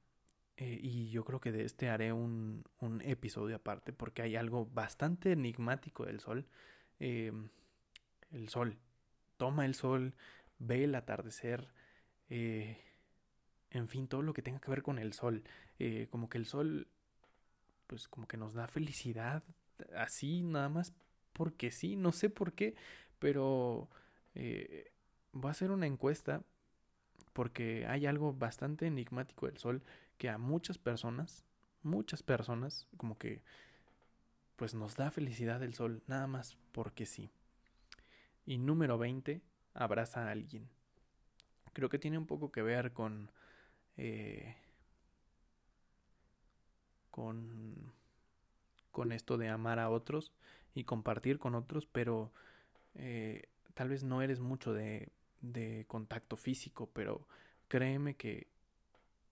Eh, 0.57 0.79
y 0.81 1.11
yo 1.11 1.25
creo 1.25 1.41
que 1.41 1.51
de 1.51 1.65
este 1.65 1.89
haré 1.89 2.13
un, 2.13 2.65
un, 2.79 3.01
episodio 3.01 3.57
aparte 3.57 3.93
porque 3.93 4.23
hay 4.23 4.37
algo 4.37 4.67
bastante 4.67 5.33
enigmático 5.33 6.05
del 6.05 6.21
sol. 6.21 6.47
Eh, 7.01 7.33
el 8.31 8.49
sol. 8.49 8.79
Toma 9.37 9.65
el 9.67 9.75
sol, 9.75 10.15
ve 10.59 10.85
el 10.85 10.95
atardecer. 10.95 11.73
en 12.29 13.89
fin, 13.89 14.09
todo 14.09 14.23
lo 14.23 14.33
que 14.33 14.43
tenga 14.43 14.61
que 14.61 14.71
ver 14.71 14.83
con 14.83 14.99
el 14.99 15.13
sol. 15.13 15.45
Como 16.11 16.29
que 16.29 16.39
el 16.39 16.47
sol, 16.47 16.89
pues 17.87 18.09
como 18.09 18.27
que 18.27 18.37
nos 18.37 18.55
da 18.55 18.67
felicidad. 18.67 19.43
Así, 19.97 20.43
nada 20.43 20.69
más 20.69 20.95
porque 21.33 21.71
sí, 21.71 21.97
no 21.97 22.13
sé 22.13 22.31
por 22.31 22.55
qué, 22.55 22.75
pero 23.19 23.91
eh, 24.35 24.93
voy 25.33 25.49
a 25.49 25.53
hacer 25.53 25.71
una 25.71 25.87
encuesta 25.87 26.43
porque 27.33 27.87
hay 27.87 28.07
algo 28.07 28.33
bastante 28.33 28.87
enigmático 28.87 29.47
del 29.47 29.59
sol 29.59 29.83
que 30.17 30.31
a 30.31 30.39
muchas 30.39 30.79
personas, 30.79 31.45
muchas 31.83 32.23
personas, 32.23 32.87
como 32.97 33.19
que 33.19 33.43
pues 34.57 34.75
nos 34.75 34.97
da 34.97 35.11
felicidad 35.11 35.63
el 35.63 35.75
sol, 35.75 36.03
nada 36.07 36.27
más 36.27 36.57
porque 36.73 37.05
sí. 37.05 37.31
Y 38.47 38.59
número 38.59 38.99
20, 38.99 39.43
abraza 39.75 40.29
a 40.29 40.31
alguien. 40.31 40.69
Creo 41.73 41.89
que 41.89 41.99
tiene 41.99 42.19
un 42.19 42.27
poco 42.27 42.53
que 42.53 42.63
ver 42.63 42.93
con... 42.93 43.31
Eh, 43.97 44.57
con 47.15 47.93
con 48.91 49.13
esto 49.13 49.37
de 49.37 49.49
amar 49.49 49.81
a 49.81 49.91
otros 49.91 50.33
y 50.75 50.85
compartir 50.85 51.39
con 51.39 51.55
otros, 51.57 51.87
pero 51.87 52.33
eh, 52.95 53.43
tal 53.75 53.89
vez 53.89 54.05
no 54.05 54.23
eres 54.23 54.39
mucho 54.39 54.73
de, 54.73 55.11
de 55.41 55.85
contacto 55.89 56.37
físico, 56.37 56.89
pero 56.93 57.27
créeme 57.67 58.15
que 58.15 58.47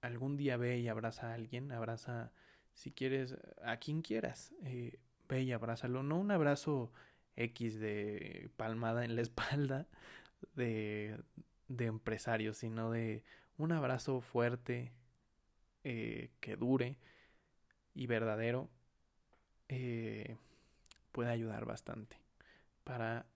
algún 0.00 0.36
día 0.36 0.56
ve 0.56 0.80
y 0.80 0.88
abraza 0.88 1.30
a 1.30 1.34
alguien, 1.34 1.70
abraza, 1.70 2.32
si 2.74 2.90
quieres, 2.90 3.36
a 3.62 3.76
quien 3.76 4.02
quieras, 4.02 4.52
eh, 4.64 4.98
ve 5.28 5.42
y 5.42 5.52
abrázalo, 5.52 6.02
no 6.02 6.18
un 6.18 6.32
abrazo 6.32 6.92
X 7.36 7.78
de 7.78 8.50
palmada 8.56 9.04
en 9.04 9.14
la 9.14 9.22
espalda 9.28 9.86
de, 10.56 11.16
de 11.68 11.86
empresario, 11.86 12.52
sino 12.52 12.90
de 12.90 13.22
un 13.58 13.70
abrazo 13.70 14.20
fuerte, 14.20 14.92
eh, 15.84 16.30
que 16.40 16.56
dure 16.56 16.96
y 17.94 18.06
verdadero, 18.06 18.68
eh, 19.68 20.36
puede 21.12 21.30
ayudar 21.30 21.64
bastante 21.64 22.16
para 22.84 23.26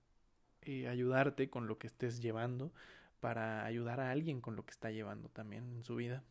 eh, 0.63 0.89
ayudarte 0.89 1.49
con 1.49 1.67
lo 1.67 1.79
que 1.79 1.87
estés 1.87 2.21
llevando, 2.21 2.73
para 3.21 3.65
ayudar 3.65 4.01
a 4.01 4.11
alguien 4.11 4.41
con 4.41 4.57
lo 4.57 4.65
que 4.65 4.73
está 4.73 4.91
llevando 4.91 5.29
también 5.29 5.73
en 5.75 5.85
su 5.85 5.97
vida. 5.97 6.25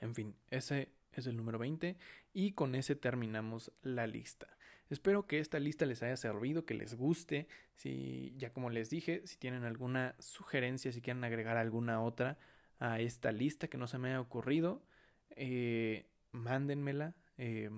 En 0.00 0.14
fin, 0.14 0.34
ese 0.50 0.90
es 1.12 1.26
el 1.26 1.36
número 1.36 1.58
20 1.58 1.96
y 2.34 2.52
con 2.52 2.74
ese 2.74 2.96
terminamos 2.96 3.72
la 3.82 4.06
lista. 4.06 4.48
Espero 4.88 5.26
que 5.26 5.40
esta 5.40 5.58
lista 5.58 5.84
les 5.84 6.02
haya 6.02 6.16
servido, 6.16 6.64
que 6.64 6.74
les 6.74 6.94
guste. 6.94 7.48
Si 7.74 8.34
ya 8.36 8.52
como 8.52 8.70
les 8.70 8.90
dije, 8.90 9.26
si 9.26 9.36
tienen 9.36 9.64
alguna 9.64 10.14
sugerencia, 10.18 10.92
si 10.92 11.00
quieren 11.00 11.24
agregar 11.24 11.56
alguna 11.56 12.02
otra 12.02 12.38
a 12.78 13.00
esta 13.00 13.32
lista 13.32 13.68
que 13.68 13.78
no 13.78 13.86
se 13.86 13.98
me 13.98 14.10
haya 14.10 14.20
ocurrido, 14.20 14.82
eh, 15.30 16.06
mándenmela. 16.32 17.14
Eh, 17.38 17.70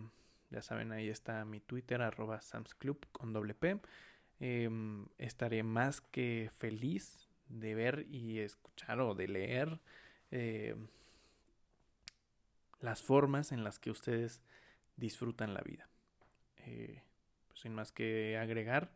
ya 0.51 0.63
saben, 0.63 0.93
ahí 0.93 1.09
está 1.09 1.45
mi 1.45 1.61
Twitter, 1.61 2.01
arroba 2.01 2.41
samsclub 2.41 3.07
con. 3.13 3.35
Em, 4.41 5.07
estaré 5.19 5.63
más 5.63 6.01
que 6.01 6.51
feliz 6.59 7.29
de 7.49 7.75
ver 7.75 8.07
y 8.09 8.39
escuchar 8.39 9.01
o 9.01 9.15
de 9.15 9.27
leer 9.27 9.81
eh, 10.31 10.77
las 12.81 13.03
formas 13.03 13.53
en 13.53 13.65
las 13.65 13.79
que 13.79 13.91
ustedes 13.91 14.41
disfrutan 14.97 15.55
la 15.55 15.61
vida. 15.63 15.89
Eh, 16.59 17.03
pues 17.49 17.61
sin 17.61 17.75
más 17.75 17.93
que 17.93 18.39
agregar, 18.39 18.93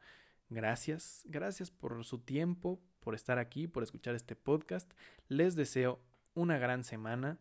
gracias, 0.51 1.23
gracias 1.27 1.71
por 1.71 2.05
su 2.05 2.19
tiempo, 2.19 2.81
por 3.01 3.15
estar 3.15 3.39
aquí, 3.39 3.67
por 3.67 3.83
escuchar 3.83 4.15
este 4.15 4.37
podcast. 4.37 4.93
Les 5.29 5.57
deseo 5.57 6.01
una 6.35 6.59
gran 6.59 6.85
semana 6.85 7.39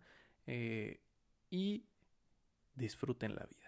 eh, 0.48 1.02
y 1.50 1.86
disfruten 2.76 3.36
la 3.36 3.46
vida. 3.46 3.61